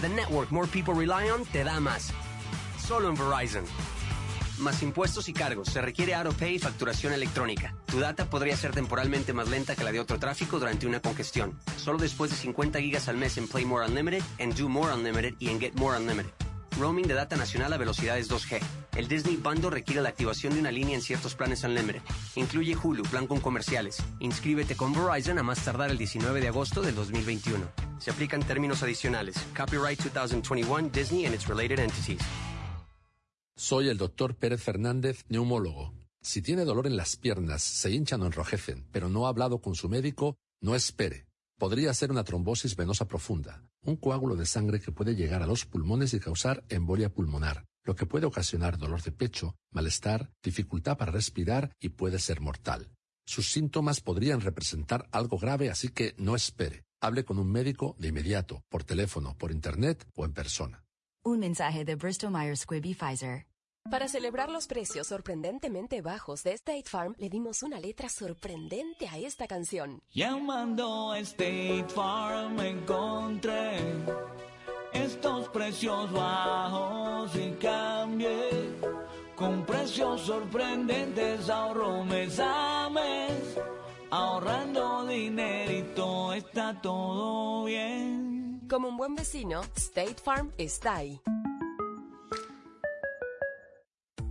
[0.00, 2.10] The network more people rely on te da más.
[2.84, 3.64] Solo en Verizon.
[4.58, 5.68] Más impuestos y cargos.
[5.68, 7.74] Se requiere AutoPay y facturación electrónica.
[7.86, 11.58] Tu data podría ser temporalmente más lenta que la de otro tráfico durante una congestión.
[11.76, 15.34] Solo después de 50 gigas al mes en Play More Unlimited, en Do More Unlimited
[15.40, 16.30] y en Get More Unlimited.
[16.78, 18.60] Roaming de data nacional a velocidades 2G.
[18.96, 22.02] El Disney Bundle requiere la activación de una línea en ciertos planes Unlimited.
[22.36, 24.02] Incluye Hulu, plan con comerciales.
[24.20, 27.64] Inscríbete con Verizon a más tardar el 19 de agosto del 2021.
[27.98, 29.36] Se aplican términos adicionales.
[29.56, 32.20] Copyright 2021 Disney and its related entities.
[33.56, 35.94] Soy el doctor Pérez Fernández, neumólogo.
[36.20, 39.76] Si tiene dolor en las piernas, se hinchan o enrojecen, pero no ha hablado con
[39.76, 41.28] su médico, no espere.
[41.56, 45.66] Podría ser una trombosis venosa profunda, un coágulo de sangre que puede llegar a los
[45.66, 51.12] pulmones y causar embolia pulmonar, lo que puede ocasionar dolor de pecho, malestar, dificultad para
[51.12, 52.90] respirar y puede ser mortal.
[53.24, 56.82] Sus síntomas podrían representar algo grave, así que no espere.
[57.00, 60.83] Hable con un médico de inmediato, por teléfono, por internet o en persona.
[61.26, 63.46] Un mensaje de Bristol Myers Squibb y Pfizer.
[63.90, 69.16] Para celebrar los precios sorprendentemente bajos de State Farm, le dimos una letra sorprendente a
[69.16, 70.02] esta canción.
[70.12, 73.78] Llamando a State Farm encontré
[74.92, 78.50] estos precios bajos y cambié.
[79.34, 83.58] Con precios sorprendentes ahorro mes a mes.
[84.10, 88.33] Ahorrando dinerito está todo bien.
[88.68, 91.20] Como un buen vecino, State Farm está ahí.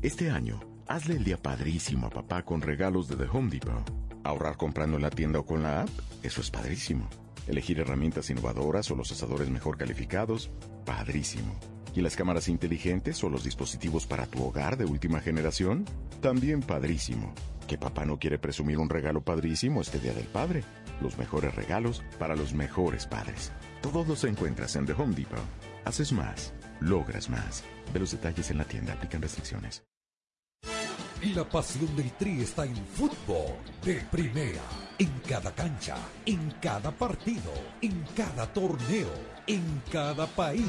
[0.02, 3.84] Este año, hazle el día padrísimo a papá con regalos de The Home Depot.
[4.24, 5.90] Ahorrar comprando en la tienda o con la app,
[6.24, 7.08] eso es padrísimo.
[7.48, 10.50] Elegir herramientas innovadoras o los asadores mejor calificados,
[10.84, 11.56] padrísimo.
[11.96, 15.86] ¿Y las cámaras inteligentes o los dispositivos para tu hogar de última generación?
[16.22, 17.36] También padrísimo.
[17.68, 20.64] ¿Que papá no quiere presumir un regalo padrísimo este Día del Padre?
[21.02, 23.52] Los mejores regalos para los mejores padres.
[23.84, 25.44] Todos los encuentras en The Home Depot.
[25.84, 27.66] Haces más, logras más.
[27.94, 29.84] Ve los detalles en la tienda, aplican restricciones.
[31.36, 34.62] La pasión del Tri está en fútbol de primera.
[34.98, 39.12] En cada cancha, en cada partido, en cada torneo,
[39.48, 40.64] en cada país,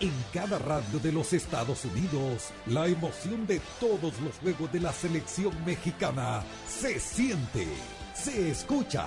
[0.00, 2.52] en cada radio de los Estados Unidos.
[2.68, 7.66] La emoción de todos los juegos de la selección mexicana se siente,
[8.14, 9.06] se escucha,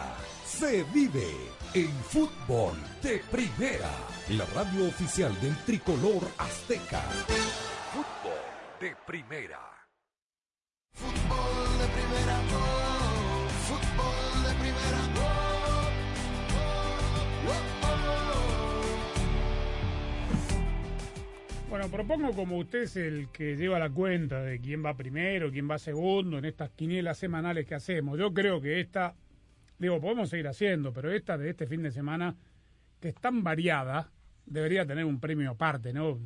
[0.59, 1.31] se vive
[1.73, 3.89] en fútbol de primera.
[4.31, 6.99] La radio oficial del tricolor azteca.
[7.93, 8.33] Fútbol
[8.81, 9.61] de primera.
[10.91, 15.69] Fútbol de primera, oh, fútbol de primera, oh,
[21.69, 25.71] Bueno, propongo como usted es el que lleva la cuenta de quién va primero, quién
[25.71, 28.19] va segundo en estas quinielas semanales que hacemos.
[28.19, 29.15] Yo creo que esta,
[29.79, 32.35] digo, podemos seguir haciendo, pero esta de este fin de semana,
[32.99, 34.11] que es tan variada,
[34.45, 36.19] debería tener un premio aparte, ¿no?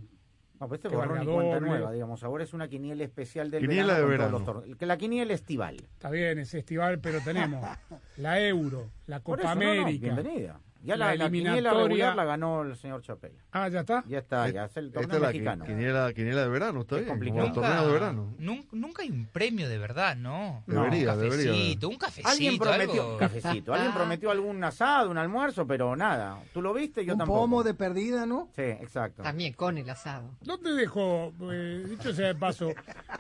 [0.60, 2.24] No, pues este borrón y cuenta nueva, digamos.
[2.24, 4.04] Ahora es una quiniela especial del Quiniela verano.
[4.06, 4.32] de verano.
[4.32, 4.78] los torneos.
[4.78, 5.76] Que la quiniela estival.
[5.76, 7.66] Está bien, es estival, pero tenemos
[8.18, 10.14] la Euro, la Copa eso, no, no, América.
[10.16, 10.60] bienvenida.
[10.84, 13.36] Ya la la, la quiniela eliminatoria- regular la ganó el señor Chapela.
[13.54, 14.04] Ah, ya está.
[14.08, 15.64] Ya está, ya es el Esta torneo es la mexicano.
[15.64, 17.08] qui- quiniela, quiniela de verano, está Es bien.
[17.08, 17.48] Como complicado.
[17.48, 18.36] el torneo de verano.
[18.40, 20.64] Nun- Nunca hay un premio de verdad, ¿no?
[20.68, 21.30] Debería, un debería haber.
[21.30, 23.18] cafecito, un cafecito, Alguien prometió algo.
[23.18, 26.40] cafecito, alguien prometió algún asado, un almuerzo, pero nada.
[26.54, 27.06] ¿Tú lo viste?
[27.06, 27.40] Yo Un tampoco.
[27.40, 28.50] pomo de perdida, ¿no?
[28.56, 29.24] Sí, exacto.
[29.24, 30.32] También con el asado.
[30.42, 32.70] ¿Dónde dejó, eh, dicho sea de paso,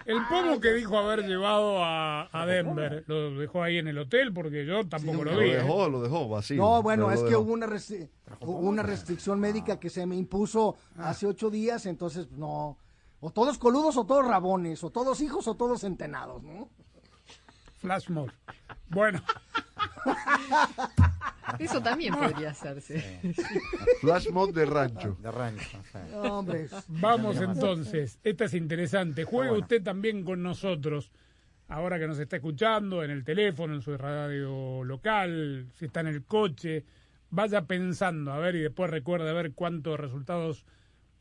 [0.05, 3.05] el pomo que dijo haber llevado a, a Denver?
[3.07, 4.34] ¿Lo dejó ahí en el hotel?
[4.34, 5.49] Porque yo tampoco lo Lo vi.
[5.51, 5.55] ¿eh?
[5.57, 6.57] dejó, lo dejó vacío.
[6.61, 8.10] No, bueno, es lo que hubo una, restri-
[8.41, 12.78] una restricción médica que se me impuso hace ocho días, entonces no.
[13.22, 16.70] O todos coludos o todos rabones, o todos hijos o todos centenados, ¿no?
[17.78, 18.30] Flash mob.
[18.89, 19.22] Bueno,
[21.60, 23.20] Eso también podría hacerse.
[24.01, 25.18] Flash mod de rancho.
[25.22, 25.78] De rancho.
[25.91, 25.97] sí.
[26.16, 28.20] Hombre, vamos entonces.
[28.24, 29.24] Esta es interesante.
[29.24, 29.64] Juegue bueno.
[29.64, 31.12] usted también con nosotros.
[31.68, 36.08] Ahora que nos está escuchando en el teléfono, en su radio local, si está en
[36.08, 36.84] el coche,
[37.34, 40.65] vaya pensando, a ver, y después recuerde a ver cuántos resultados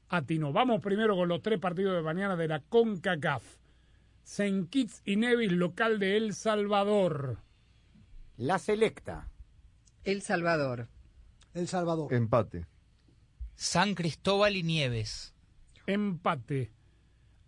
[0.09, 0.53] atinó.
[0.53, 3.43] Vamos primero con los tres partidos de mañana de la CONCACAF.
[4.23, 7.39] Saint Kitts y Nevis, local de El Salvador.
[8.37, 9.31] La selecta.
[10.05, 10.89] El Salvador.
[11.55, 12.13] El Salvador.
[12.13, 12.67] Empate.
[13.55, 15.35] San Cristóbal y Nieves.
[15.87, 16.73] Empate.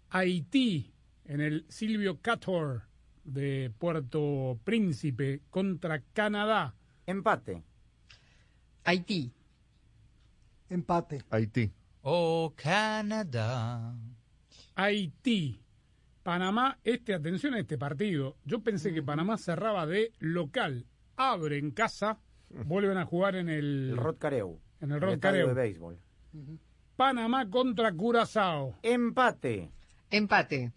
[0.09, 0.95] Haití
[1.27, 2.85] en el Silvio Cator
[3.25, 6.75] de Puerto Príncipe contra Canadá.
[7.07, 7.63] Empate.
[8.85, 9.33] Haití.
[10.69, 11.23] Empate.
[11.31, 11.73] Haití.
[12.03, 13.95] Oh, Canadá.
[14.75, 15.61] Haití.
[16.23, 18.37] Panamá, este, atención a este partido.
[18.45, 20.87] Yo pensé que Panamá cerraba de local.
[21.17, 22.19] Abre en casa.
[22.49, 24.61] Vuelven a jugar en el, El Rod Careu.
[24.81, 25.49] en el Rod Careu.
[25.49, 25.99] de béisbol.
[26.97, 28.79] Panamá contra Curazao.
[28.83, 29.71] Empate.
[30.11, 30.73] Empate.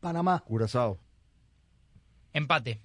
[0.00, 0.38] Panamá.
[0.40, 0.98] Curazao.
[2.32, 2.80] Empate.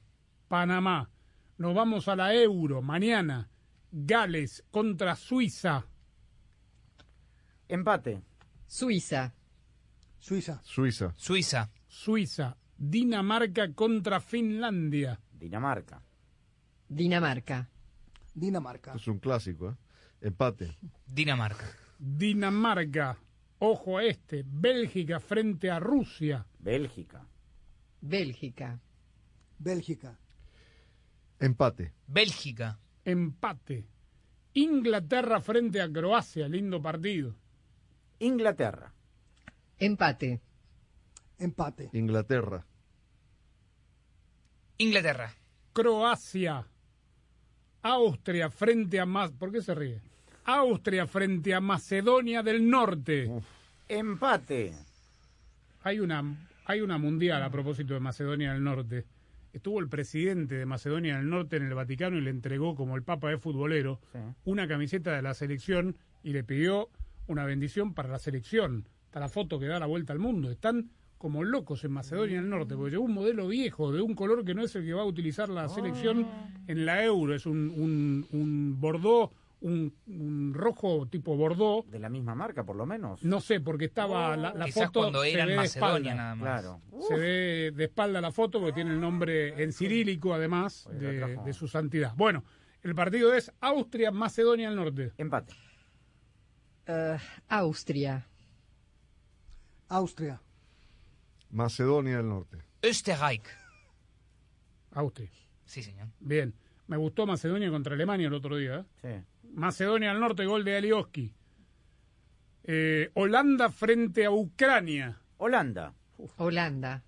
[0.47, 1.09] Panamá.
[1.57, 3.49] Nos vamos a la Euro mañana.
[3.95, 5.85] Gales contra Suiza.
[7.67, 8.23] Empate.
[8.65, 9.31] Suiza.
[10.17, 10.59] Suiza.
[10.63, 11.13] Suiza.
[11.15, 11.69] Suiza.
[11.85, 12.57] Suiza.
[12.75, 15.19] Dinamarca contra Finlandia.
[15.31, 16.01] Dinamarca.
[16.87, 17.69] Dinamarca.
[18.33, 18.95] Dinamarca.
[18.95, 19.75] Es un clásico, ¿eh?
[20.21, 20.75] Empate.
[21.05, 21.65] Dinamarca.
[21.99, 23.15] Dinamarca.
[23.59, 24.43] Ojo a este.
[24.43, 26.43] Bélgica frente a Rusia.
[26.57, 27.27] Bélgica.
[28.01, 28.79] Bélgica.
[29.59, 30.17] Bélgica.
[31.39, 31.93] Empate.
[32.07, 32.79] Bélgica.
[33.06, 33.86] Empate.
[34.54, 36.47] Inglaterra frente a Croacia.
[36.47, 37.36] Lindo partido.
[38.20, 38.93] Inglaterra.
[39.80, 40.39] Empate.
[41.39, 41.89] Empate.
[41.93, 42.66] Inglaterra.
[44.78, 45.34] Inglaterra.
[45.74, 46.66] Croacia.
[47.82, 49.32] Austria frente a más.
[49.32, 50.01] ¿Por qué se ríe?
[50.45, 53.30] Austria frente a Macedonia del Norte.
[53.88, 54.74] Empate.
[55.84, 56.24] Hay una,
[56.66, 59.06] hay una mundial a propósito de Macedonia del Norte.
[59.54, 63.04] Estuvo el presidente de Macedonia del Norte en el Vaticano y le entregó, como el
[63.04, 64.18] Papa es futbolero, Sí.
[64.45, 66.89] una camiseta de la selección y le pidió
[67.28, 68.88] una bendición para la selección.
[69.06, 70.49] Está la foto que da la vuelta al mundo.
[70.49, 70.89] Están
[71.20, 74.54] como locos en Macedonia del Norte, porque llegó un modelo viejo de un color que
[74.56, 76.28] no es el que va a utilizar la selección
[76.68, 77.34] en la Euro.
[77.34, 79.32] Es un, un, un bordó,
[79.64, 81.84] un, un rojo tipo bordó.
[81.89, 83.24] De la misma marca, por lo menos.
[83.24, 85.95] No sé, porque estaba la, la Quizás foto cuando se era ve en de Macedonia
[86.11, 86.16] espalda.
[86.16, 86.61] nada más.
[86.61, 86.82] Claro.
[87.07, 91.53] Se ve de espalda la foto porque tiene el nombre en cirílico, además de, de
[91.53, 92.14] su santidad.
[92.16, 92.43] Bueno,
[92.84, 95.14] el partido es Austria-Macedonia del Norte.
[95.18, 95.53] Empate.
[96.86, 98.28] Eh, Austria.
[99.88, 100.41] Austria.
[101.51, 102.57] Macedonia del Norte.
[102.82, 103.43] Österreich.
[104.91, 105.30] Austria.
[105.66, 106.07] Sí, señor.
[106.20, 106.53] Bien.
[106.88, 108.86] Me gustó Macedonia contra Alemania el otro día.
[109.03, 109.24] ¿eh?
[109.24, 109.26] Sí.
[109.54, 111.34] Macedonia del Norte, gol de Alioski.
[112.64, 115.20] Eh, Holanda frente a Ucrania.
[115.38, 115.93] Holanda.
[116.38, 117.04] Holanda.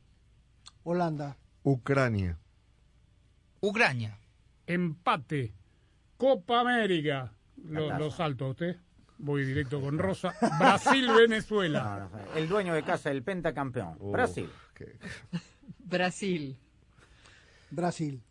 [0.84, 1.38] Holanda.
[1.64, 2.38] Ucrania.
[3.62, 4.18] Ucrania.
[4.68, 5.54] Empate.
[6.18, 7.32] Copa América.
[7.70, 8.78] Lo, salto a usted.
[9.18, 10.36] Voy directo con Rosa.
[10.60, 12.10] Brasil-Venezuela.
[12.12, 13.98] No, no, el dueño de casa, el pentacampeón.
[14.12, 14.50] Brasil.
[15.80, 16.58] Brasil.
[17.72, 18.22] Brasil.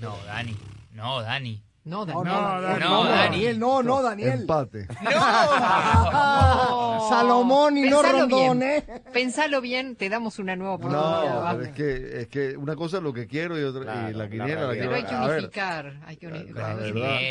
[0.00, 0.56] No, Dani.
[0.92, 1.62] No, Dani.
[1.86, 2.24] No, No, Dani.
[2.24, 2.80] no, No, Daniel, Dani.
[2.80, 3.18] no, No, Dani.
[3.18, 4.40] Daniel, no, no, Daniel.
[4.40, 4.86] Empate.
[5.06, 8.70] Ah, Salomón y no Pensalo Rondón, bien.
[8.70, 9.02] ¿eh?
[9.12, 11.52] Pensalo bien, te damos una nueva oportunidad.
[11.52, 14.08] No, pero es que, es que una cosa es lo que quiero y otra Claro,
[14.08, 14.84] y la la quiniela la realidad.
[14.84, 15.20] Pero hay quiero.
[15.22, 16.00] que ver, unificar.
[16.06, 16.78] Hay que uni- La hay que verdad.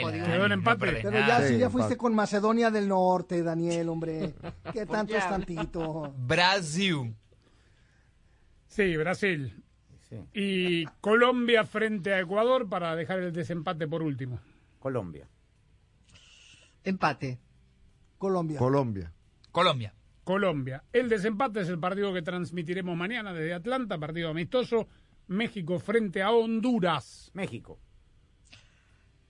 [0.04, 1.00] unificar, Quedó en no empate.
[1.02, 1.98] Pero ya, si Sí, ya fuiste empate.
[1.98, 4.36] con Macedonia del Norte, Daniel, hombre.
[4.74, 6.14] ¿Qué tanto qué es tantito?
[6.18, 7.16] Brasil.
[8.68, 9.63] Sí, Brasil.
[10.14, 10.40] Sí.
[10.40, 14.40] Y Colombia frente a Ecuador para dejar el desempate por último.
[14.80, 15.28] Colombia.
[16.84, 17.40] Empate.
[18.18, 18.60] Colombia.
[18.60, 19.14] Colombia.
[19.52, 19.94] Colombia.
[20.24, 20.84] Colombia.
[20.94, 24.88] El desempate es el partido que transmitiremos mañana desde Atlanta, partido amistoso.
[25.28, 27.32] México frente a Honduras.
[27.34, 27.80] México.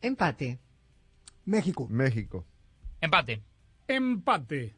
[0.02, 0.60] Empate.
[1.46, 1.88] México.
[1.90, 2.46] México.
[3.02, 3.44] Empate.
[3.88, 4.76] Empate.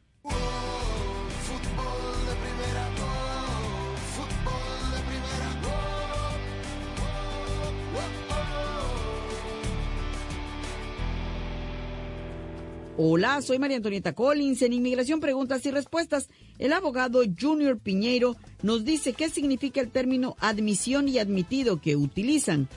[12.98, 14.62] Hola, soy María Antonieta Collins.
[14.62, 16.30] En Inmigración Preguntas y Respuestas,
[16.60, 22.70] el abogado Junior Piñeiro nos dice qué significa el término admisión y admitido que utilizan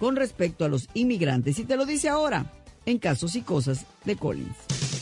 [0.00, 1.60] con respecto a los inmigrantes.
[1.60, 2.52] Y te lo dice ahora,
[2.86, 4.56] en Casos y Cosas de Collins.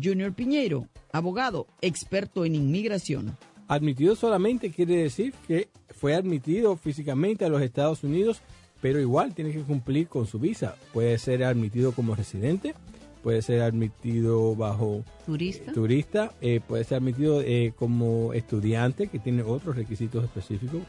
[0.00, 3.36] Junior Piñeiro, abogado, experto en inmigración.
[3.68, 8.40] Admitido solamente quiere decir que fue admitido físicamente a los Estados Unidos,
[8.80, 10.76] pero igual tiene que cumplir con su visa.
[10.92, 12.74] Puede ser admitido como residente,
[13.22, 19.42] puede ser admitido bajo turista, turista eh, puede ser admitido eh, como estudiante, que tiene
[19.42, 20.82] otros requisitos específicos.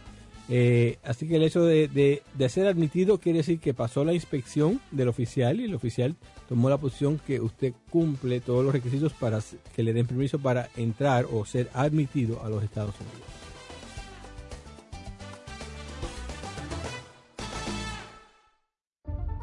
[0.49, 4.13] Eh, así que el hecho de, de- de ser admitido quiere decir que pasó la
[4.13, 6.15] inspección del oficial y el oficial
[6.47, 9.39] tomó la posición que usted cumple todos los requisitos para
[9.75, 13.27] que le den permiso para entrar o ser admitido a los Estados Unidos.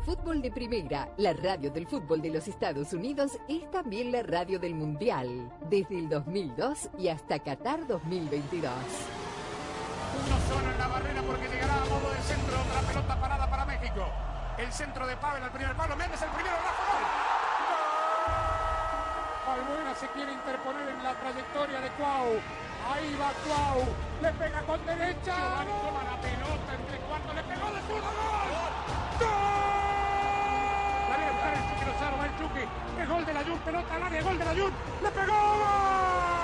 [0.05, 4.59] Fútbol de Primera, la radio del fútbol de los Estados Unidos, es también la radio
[4.59, 8.71] del Mundial, desde el 2002 y hasta Qatar 2022.
[12.25, 12.61] Centro.
[12.61, 14.09] Otra pelota parada para México.
[14.57, 15.97] El centro de Pavel al primer palo.
[15.97, 16.57] Méndez el primero.
[16.57, 17.05] Rafa gol.
[19.47, 22.41] Balbuena se quiere interponer en la trayectoria de Cuau.
[22.93, 23.85] Ahí va Cuau.
[24.23, 25.37] Le pega con derecha.
[25.37, 27.35] Giovanni toma la pelota entre cuartos.
[27.35, 28.09] Le pegó de zurdo.
[28.09, 28.73] ¡Gol!
[29.21, 29.65] ¡Gol!
[31.09, 32.17] Viene a buscar el Chucky Lozano.
[32.19, 32.65] Va el Chucky.
[33.01, 33.59] Es gol de la Jun.
[33.59, 34.23] Pelota al área.
[34.23, 34.73] Gol de la Jun.
[35.03, 35.35] Le pegó.
[35.35, 36.44] ¡Gol!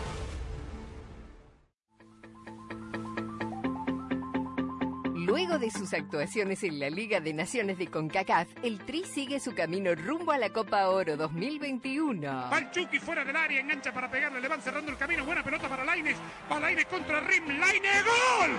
[5.25, 9.53] Luego de sus actuaciones en la Liga de Naciones de CONCACAF, el Tri sigue su
[9.53, 12.49] camino rumbo a la Copa Oro 2021.
[12.51, 15.23] Va el Chucky fuera del área, engancha para pegarle, le van cerrando el camino.
[15.23, 16.17] Buena pelota para Laines.
[16.51, 17.45] Va Laines contra Rim.
[17.47, 18.51] Laines, gol.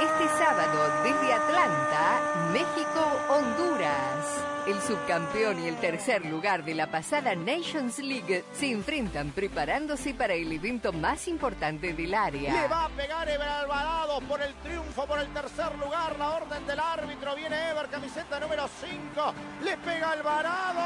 [0.00, 2.20] Este sábado, desde Atlanta,
[2.52, 4.44] México, Honduras.
[4.66, 10.34] El subcampeón y el tercer lugar de la pasada Nations League se enfrentan preparándose para
[10.34, 12.52] el evento más importante del área.
[12.52, 16.18] Le va a pegar Ever Alvarado por el triunfo, por el tercer lugar.
[16.18, 17.34] La orden del árbitro.
[17.36, 19.34] Viene Ever, camiseta número 5.
[19.62, 20.80] Le pega Alvarado.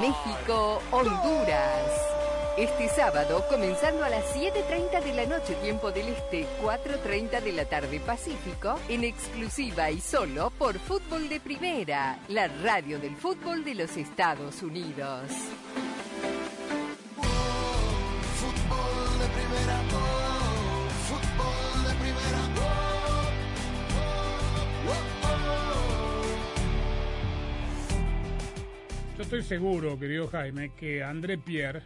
[0.00, 2.03] México, Honduras.
[2.56, 7.64] Este sábado, comenzando a las 7.30 de la noche, tiempo del Este, 4.30 de la
[7.64, 13.74] tarde Pacífico, en exclusiva y solo por Fútbol de Primera, la radio del fútbol de
[13.74, 15.32] los Estados Unidos.
[29.16, 31.82] Yo estoy seguro, querido Jaime, que André Pierre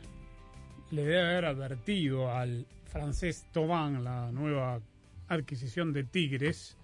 [0.90, 4.80] le debe haber advertido al francés Thauvin, la nueva
[5.28, 6.76] adquisición de Tigres,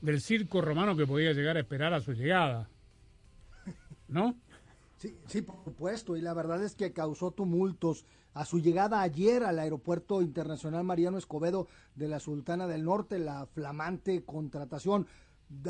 [0.00, 2.68] del circo romano que podía llegar a esperar a su llegada.
[4.08, 4.36] ¿No?
[4.98, 9.42] Sí, sí, por supuesto, y la verdad es que causó tumultos a su llegada ayer
[9.42, 15.06] al Aeropuerto Internacional Mariano Escobedo de la Sultana del Norte, la flamante contratación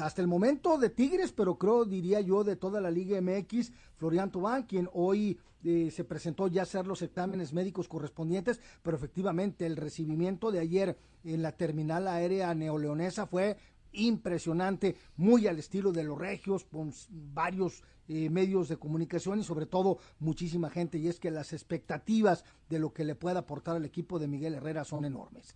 [0.01, 4.31] hasta el momento de Tigres, pero creo, diría yo, de toda la Liga MX, Florian
[4.31, 9.77] Tobán, quien hoy eh, se presentó ya hacer los exámenes médicos correspondientes, pero efectivamente el
[9.77, 13.57] recibimiento de ayer en la terminal aérea neoleonesa fue
[13.93, 19.67] impresionante, muy al estilo de los regios, con varios eh, medios de comunicación y sobre
[19.67, 23.85] todo muchísima gente, y es que las expectativas de lo que le pueda aportar al
[23.85, 25.55] equipo de Miguel Herrera son enormes.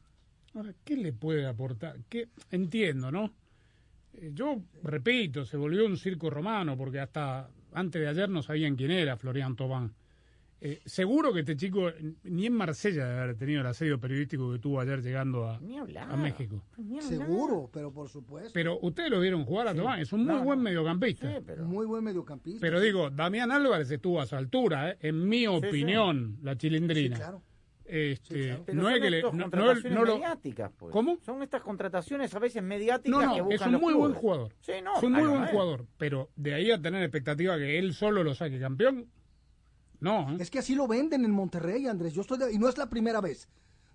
[0.54, 1.98] Ahora, ¿qué le puede aportar?
[2.08, 2.28] ¿Qué?
[2.50, 3.32] Entiendo, ¿no?
[4.14, 8.74] Eh, Yo repito, se volvió un circo romano porque hasta antes de ayer no sabían
[8.76, 9.92] quién era Florian Tobán.
[10.58, 11.90] Eh, seguro que este chico
[12.24, 15.76] ni en Marsella debe haber tenido el asedio periodístico que tuvo ayer llegando a, Ni
[15.76, 16.10] hablar.
[16.10, 16.62] a México.
[17.00, 18.52] Seguro, pero por supuesto.
[18.54, 19.78] Pero ustedes lo vieron jugar a Sí.
[19.78, 20.64] Tobán, es un muy No, buen no.
[20.64, 21.30] mediocampista.
[21.62, 22.58] Muy buen mediocampista.
[22.60, 24.96] Pero digo, Damián Álvarez estuvo a su altura, ¿eh?
[25.02, 27.16] en mi opinión, la chilindrina.
[27.16, 27.42] Sí, claro.
[27.88, 30.92] Este, Pero no es que le, estas no, no- contrataciones no lo- mediáticas, pues.
[30.92, 31.18] ¿Cómo?
[31.24, 34.14] Son estas contrataciones a veces mediáticas No, que no, buscan es un los muy buen
[34.14, 34.54] jugador.
[34.60, 37.94] Sí, no, es un muy buen jugador, pero de ahí a tener expectativa que él
[37.94, 39.06] solo lo saque campeón,
[40.00, 40.32] no.
[40.32, 40.36] ¿eh?
[40.40, 42.12] Es que así lo venden en Monterrey, Andrés.
[42.12, 43.48] Yo estoy de- y no es la primera vez.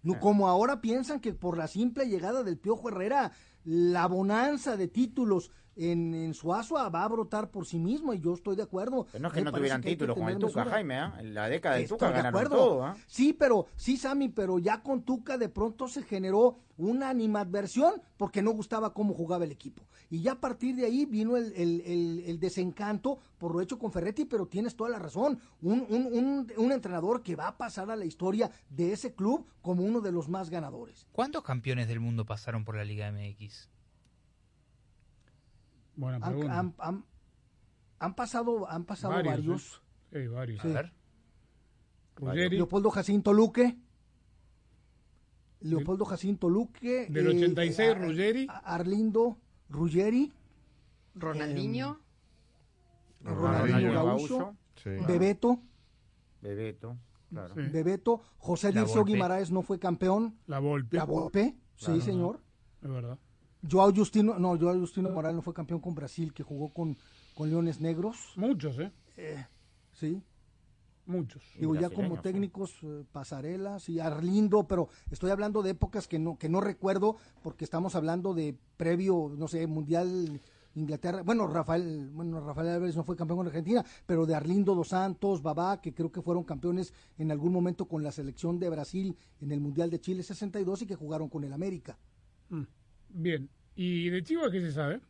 [0.03, 3.31] No, como ahora piensan que por la simple llegada del Piojo Herrera,
[3.63, 8.33] la bonanza de títulos en, en Suazua va a brotar por sí mismo y yo
[8.33, 9.05] estoy de acuerdo.
[9.11, 10.65] Pero no es que Me no tuvieran títulos con el Tuca, mesura.
[10.65, 11.15] Jaime, ¿ah?
[11.19, 12.55] En la década del Estoy Tuca de ganaron acuerdo.
[12.57, 12.95] todo, ¿ah?
[13.07, 18.41] Sí, pero, sí, Sammy, pero ya con Tuca de pronto se generó una animadversión porque
[18.41, 19.83] no gustaba cómo jugaba el equipo.
[20.09, 23.79] Y ya a partir de ahí vino el, el- el- el desencanto por lo hecho
[23.79, 25.39] con Ferretti, pero tienes toda la razón.
[25.61, 29.47] Un, un- un- un entrenador que va a pasar a la historia de ese club
[29.61, 31.07] como uno de los más ganadores.
[31.13, 33.69] ¿Cuántos campeones del mundo pasaron por la Liga MX?
[36.01, 36.57] Buena Han, pregunta.
[36.59, 37.05] han- han-
[37.99, 39.83] han pasado, han pasado Varios, varios.
[40.11, 40.21] ¿eh?
[40.23, 40.61] Sí, varios.
[40.63, 40.67] Sí.
[40.69, 40.93] A ver.
[42.15, 42.57] Ruggeri.
[42.57, 43.77] Leopoldo Jacinto Luque.
[45.61, 47.05] Leopoldo Jacinto Luque.
[47.09, 48.47] Del 86, a- Ruggeri.
[48.49, 49.37] a- Arlindo
[49.69, 50.33] Ruggeri.
[51.13, 51.99] Ronaldinho.
[53.23, 54.55] eh, Ronaldinho Gaucho.
[55.07, 55.59] Bebeto.
[56.41, 56.97] Bebeto,
[57.29, 57.53] claro.
[57.53, 58.21] Bebeto.
[58.39, 59.11] José Volpe.
[59.11, 60.39] Guimaraes no fue campeón.
[60.47, 60.97] La Volpe.
[60.97, 62.01] La Volpe, sí, Claro.
[62.01, 62.39] señor.
[62.81, 63.19] Es verdad.
[63.69, 66.97] Joao Justino, no, Joao Justino Moral no fue campeón con Brasil, que jugó con,
[67.35, 68.33] con Leones Negros.
[68.35, 68.91] Muchos, ¿eh?
[69.93, 70.21] sí.
[71.05, 71.43] Muchos.
[71.59, 76.37] Digo, ya como técnicos, eh, pasarelas y Arlindo, pero estoy hablando de épocas que no,
[76.37, 80.39] que no recuerdo, porque estamos hablando de previo, no sé, Mundial
[80.75, 81.23] Inglaterra.
[81.23, 85.41] Bueno, Rafael, bueno, Rafael Álvarez no fue campeón con Argentina, pero de Arlindo dos Santos,
[85.41, 89.51] Babá, que creo que fueron campeones en algún momento con la selección de Brasil en
[89.51, 91.97] el Mundial de Chile 62 y que jugaron con el América.
[92.49, 92.63] Mm.
[93.13, 93.49] Bien.
[93.75, 95.01] ¿Y de Chivas qué se sabe?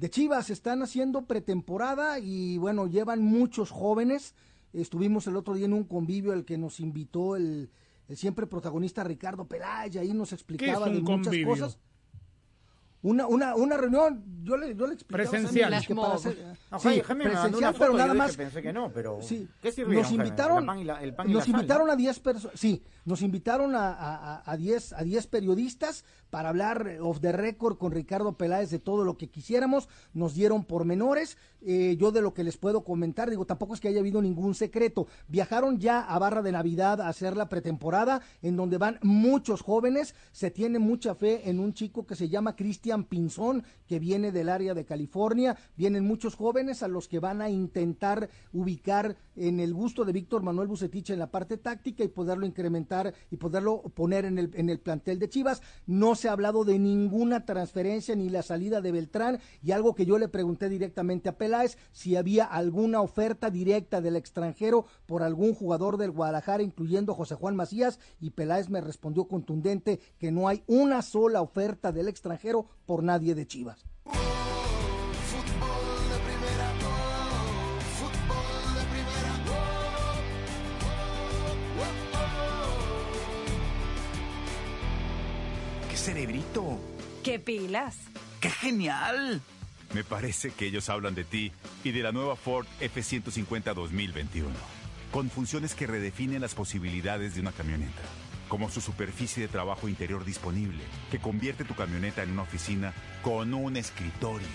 [0.00, 4.34] de Chivas están haciendo pretemporada y bueno, llevan muchos jóvenes.
[4.72, 7.70] Estuvimos el otro día en un convivio al que nos invitó el,
[8.08, 11.46] el siempre protagonista Ricardo Pelaya, ahí nos explicaba un de muchas convivio?
[11.48, 11.78] cosas.
[13.02, 15.86] Una, una, una reunión, yo le, yo le Presencial.
[15.86, 16.36] que para hacer-
[16.78, 18.36] sí, presencial, pero nada más.
[18.36, 21.96] pensé que no, pero Sí, ¿qué sirvieron, nos invitaron, la- el nos sal, invitaron a
[21.96, 27.20] 10 personas, sí, nos invitaron a, a, a 10 a 10 periodistas para hablar off
[27.20, 32.12] the record con Ricardo Peláez de todo lo que quisiéramos, nos dieron pormenores, eh, yo
[32.12, 35.78] de lo que les puedo comentar, digo, tampoco es que haya habido ningún secreto, viajaron
[35.78, 40.50] ya a Barra de Navidad a hacer la pretemporada, en donde van muchos jóvenes, se
[40.50, 44.74] tiene mucha fe en un chico que se llama Cristian Pinzón, que viene del área
[44.74, 45.56] de California.
[45.76, 50.42] Vienen muchos jóvenes a los que van a intentar ubicar en el gusto de Víctor
[50.42, 54.68] Manuel Bucetich en la parte táctica y poderlo incrementar y poderlo poner en el, en
[54.68, 55.62] el plantel de Chivas.
[55.86, 60.06] No se ha hablado de ninguna transferencia ni la salida de Beltrán y algo que
[60.06, 65.54] yo le pregunté directamente a Peláez si había alguna oferta directa del extranjero por algún
[65.54, 70.62] jugador del Guadalajara, incluyendo José Juan Macías, y Peláez me respondió contundente que no hay
[70.66, 73.78] una sola oferta del extranjero por nadie de Chivas.
[85.88, 86.80] ¡Qué cerebrito!
[87.22, 87.96] ¡Qué pilas!
[88.40, 89.40] ¡Qué genial!
[89.94, 91.52] Me parece que ellos hablan de ti
[91.84, 94.48] y de la nueva Ford F-150 2021,
[95.12, 98.02] con funciones que redefinen las posibilidades de una camioneta,
[98.50, 102.92] como su superficie de trabajo interior disponible, que convierte tu camioneta en una oficina
[103.22, 104.46] con un escritorio.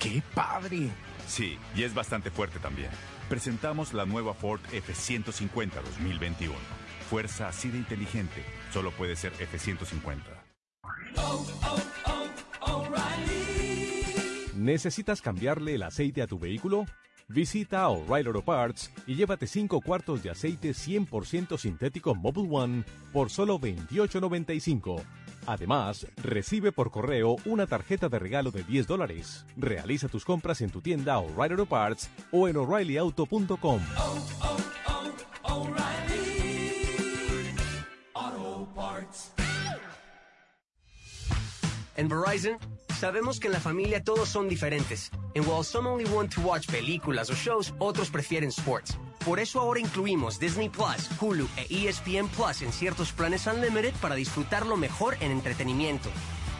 [0.00, 0.88] ¡Qué padre!
[1.28, 2.90] Sí, y es bastante fuerte también.
[3.28, 6.54] Presentamos la nueva Ford F-150 2021.
[7.08, 8.42] Fuerza así de inteligente,
[8.72, 10.16] solo puede ser F-150.
[14.56, 16.86] ¿Necesitas cambiarle el aceite a tu vehículo?
[17.28, 23.30] Visita O'Reilly Auto Parts y llévate 5 cuartos de aceite 100% sintético Mobile One por
[23.30, 25.02] solo $28.95.
[25.46, 29.44] Además, recibe por correo una tarjeta de regalo de 10 dólares.
[29.56, 33.80] Realiza tus compras en tu tienda O'Reilly Auto Parts o en o'ReillyAuto.com.
[41.94, 42.58] En Verizon,
[43.02, 45.10] sabemos que en la familia todos son diferentes.
[45.34, 48.96] And while some only want to watch películas o shows, otros prefieren sports.
[49.24, 54.14] Por eso ahora incluimos Disney Plus, Hulu e ESPN Plus en ciertos planes Unlimited para
[54.14, 56.10] disfrutarlo mejor en entretenimiento.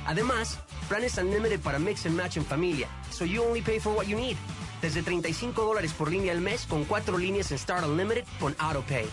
[0.04, 4.06] Además, planes Unlimited para mix and match en familia, so you only pay for what
[4.06, 4.36] you need.
[4.80, 9.06] Desde 35 dólares por línea al mes con cuatro líneas en Start Unlimited con AutoPay.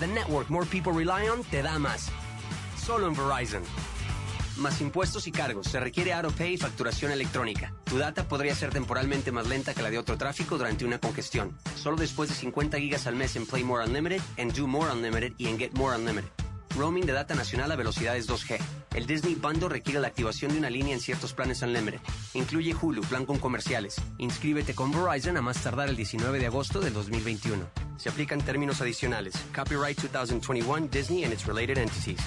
[0.00, 2.08] The network more people rely on te da más.
[2.76, 3.62] Solo en Verizon.
[4.56, 5.66] Más impuestos y cargos.
[5.66, 7.74] Se requiere AutoPay y facturación electrónica.
[7.84, 11.56] Tu data podría ser temporalmente más lenta que la de otro tráfico durante una congestión.
[11.74, 15.32] Solo después de 50 gigas al mes en Play More Unlimited, en Do More Unlimited
[15.38, 16.30] y en Get More Unlimited.
[16.76, 18.58] Roaming de data nacional a velocidades 2G.
[18.94, 22.00] El Disney Bundle requiere la activación de una línea en ciertos planes Unlimited.
[22.34, 23.96] Incluye Hulu, plan con comerciales.
[24.18, 27.64] Inscríbete con Verizon a más tardar el 19 de agosto del 2021.
[27.96, 29.34] Se aplican términos adicionales.
[29.54, 32.20] Copyright 2021 Disney and its related entities.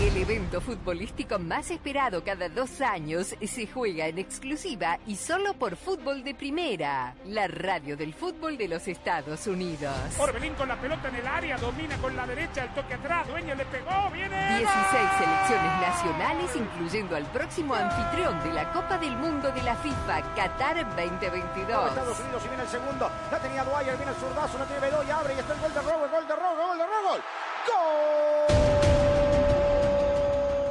[0.00, 5.74] El evento futbolístico más esperado cada dos años se juega en exclusiva y solo por
[5.74, 9.92] Fútbol de Primera, la radio del fútbol de los Estados Unidos.
[10.16, 13.56] Orbelín con la pelota en el área, domina con la derecha, el toque atrás, Dueño
[13.56, 14.58] le pegó, viene.
[14.58, 14.70] 16
[15.18, 20.76] selecciones nacionales, incluyendo al próximo anfitrión de la Copa del Mundo de la FIFA, Qatar
[20.94, 21.88] 2022.
[21.88, 23.10] Estados Unidos y viene el segundo.
[23.32, 25.82] La tenía Dwyer, viene el zurdazo, no tiene Bedoya, abre y está el gol de
[25.82, 27.18] Robo, gol de Robo, gol de Robo.
[27.66, 28.77] ¡Gol!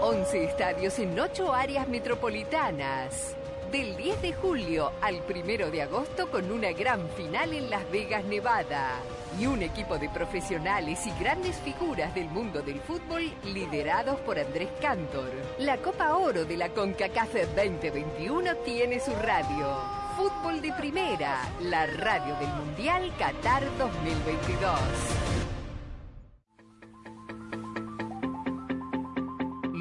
[0.08, 3.36] 11 estadios en 8 áreas metropolitanas.
[3.74, 8.24] Del 10 de julio al 1 de agosto con una gran final en Las Vegas,
[8.24, 9.02] Nevada.
[9.38, 14.70] Y un equipo de profesionales y grandes figuras del mundo del fútbol liderados por Andrés
[14.82, 15.30] Cantor.
[15.60, 19.76] La Copa Oro de la CONCACAF 2021 tiene su radio.
[20.16, 25.37] Fútbol de Primera, la radio del Mundial Qatar 2022.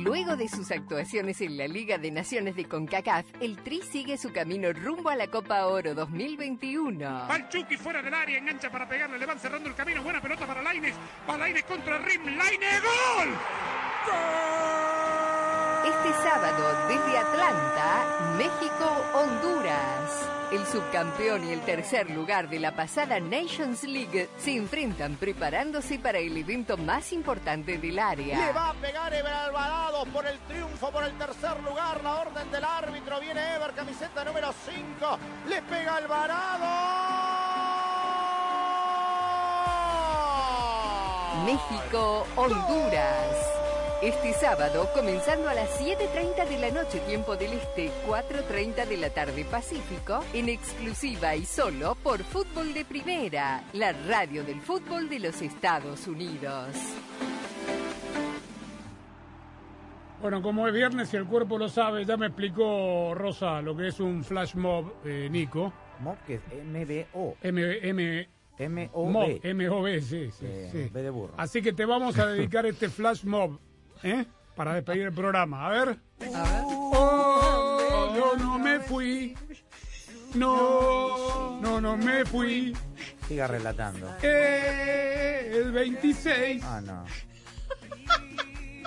[0.07, 4.33] Luego de sus actuaciones en la Liga de Naciones de CONCACAF, el Tri sigue su
[4.33, 7.25] camino rumbo a la Copa Oro 2021.
[7.29, 10.05] Al Chucky fuera del área, engancha para pegarle, le van cerrando el camino.
[10.05, 10.95] Buena pelota para Laines.
[11.29, 12.23] Va Laines contra Rim.
[12.25, 13.35] Laines, gol.
[15.87, 20.36] Este sábado, desde Atlanta, México, Honduras.
[20.53, 26.19] El subcampeón y el tercer lugar de la pasada Nations League se enfrentan preparándose para
[26.19, 28.47] el evento más importante del área.
[28.47, 32.01] Le va a pegar Ever Alvarado por el triunfo, por el tercer lugar.
[32.05, 33.19] La orden del árbitro.
[33.19, 35.19] Viene Ever, camiseta número 5.
[35.49, 36.67] Le pega Alvarado.
[41.45, 43.56] México, Honduras.
[44.03, 49.11] Este sábado, comenzando a las 7.30 de la noche, tiempo del Este, 4.30 de la
[49.11, 55.21] tarde Pacífico, en exclusiva y solo por Fútbol de Primera, la radio del fútbol de
[55.21, 56.69] los Estados Unidos.
[60.21, 63.89] Bueno, como es viernes y el cuerpo lo sabe, ya me explicó Rosa lo que
[63.89, 65.73] es un flash mob, eh, Nico.
[66.01, 67.37] Mob que es M-B-O.
[67.43, 68.29] M, M,
[68.59, 69.11] M-O-B.
[69.13, 70.91] Mob, M-O-B, sí, sí, Eh, sí.
[70.93, 71.35] B de burro.
[71.39, 73.59] Así que te vamos a dedicar este flash mob.
[74.03, 74.25] ¿Eh?
[74.55, 75.67] Para despedir el programa.
[75.67, 75.99] A ver.
[76.33, 79.37] Oh, yo no me fui.
[80.35, 82.77] No, no, no me fui.
[83.29, 84.15] Siga relatando.
[84.23, 87.05] Eh, el 26 Ah, no.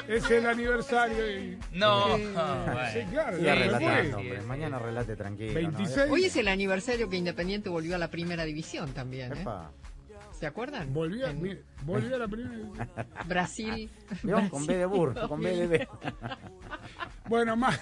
[0.08, 1.30] es el aniversario.
[1.40, 2.80] y- No, Eh, bueno.
[2.94, 4.42] sí, claro, Siga relatando, hombre.
[4.42, 5.54] Mañana relate tranquilo.
[5.62, 5.78] ¿no?
[5.78, 6.12] 26.
[6.12, 9.42] Hoy es el aniversario que Independiente volvió a la primera división también, ¿eh?
[9.42, 9.72] Epa.
[10.40, 10.94] ¿Se acuerdan?
[10.94, 12.88] Volvió, En mire, volvió a la primera.
[13.28, 13.92] Brasil.
[14.24, 14.50] ¿Vio?
[14.50, 15.88] Con B de burro, con B de B.
[17.28, 17.80] Bueno, más.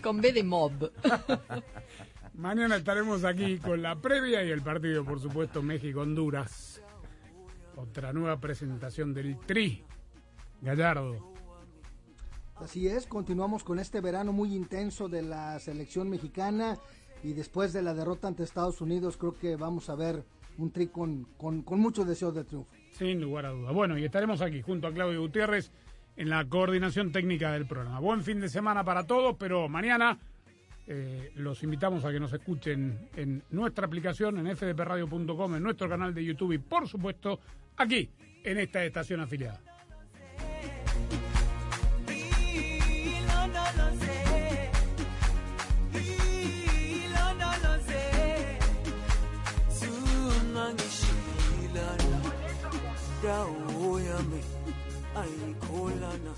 [0.00, 0.90] Con B de mob.
[2.34, 6.80] Mañana estaremos aquí con la previa y el partido, por supuesto, México-Honduras.
[7.76, 9.82] Otra nueva presentación del Tri.
[10.62, 11.34] Gallardo.
[12.54, 16.78] Así es, continuamos con este verano muy intenso de la selección mexicana
[17.22, 20.24] y después de la derrota ante Estados Unidos creo que vamos a ver
[20.58, 22.70] un tri con, con, muchos deseos de triunfo.
[22.90, 23.72] Sin lugar a dudas.
[23.72, 25.72] Bueno, y estaremos aquí junto a Claudio Gutiérrez
[26.16, 28.00] en la coordinación técnica del programa.
[28.00, 30.18] Buen fin de semana para todos, pero mañana
[30.86, 36.12] eh, los invitamos a que nos escuchen en nuestra aplicación, en fdpradio.com, en nuestro canal
[36.12, 37.38] de YouTube y, por supuesto,
[37.76, 38.10] aquí,
[38.42, 39.60] en esta estación afiliada.
[55.20, 56.32] Ayikholana.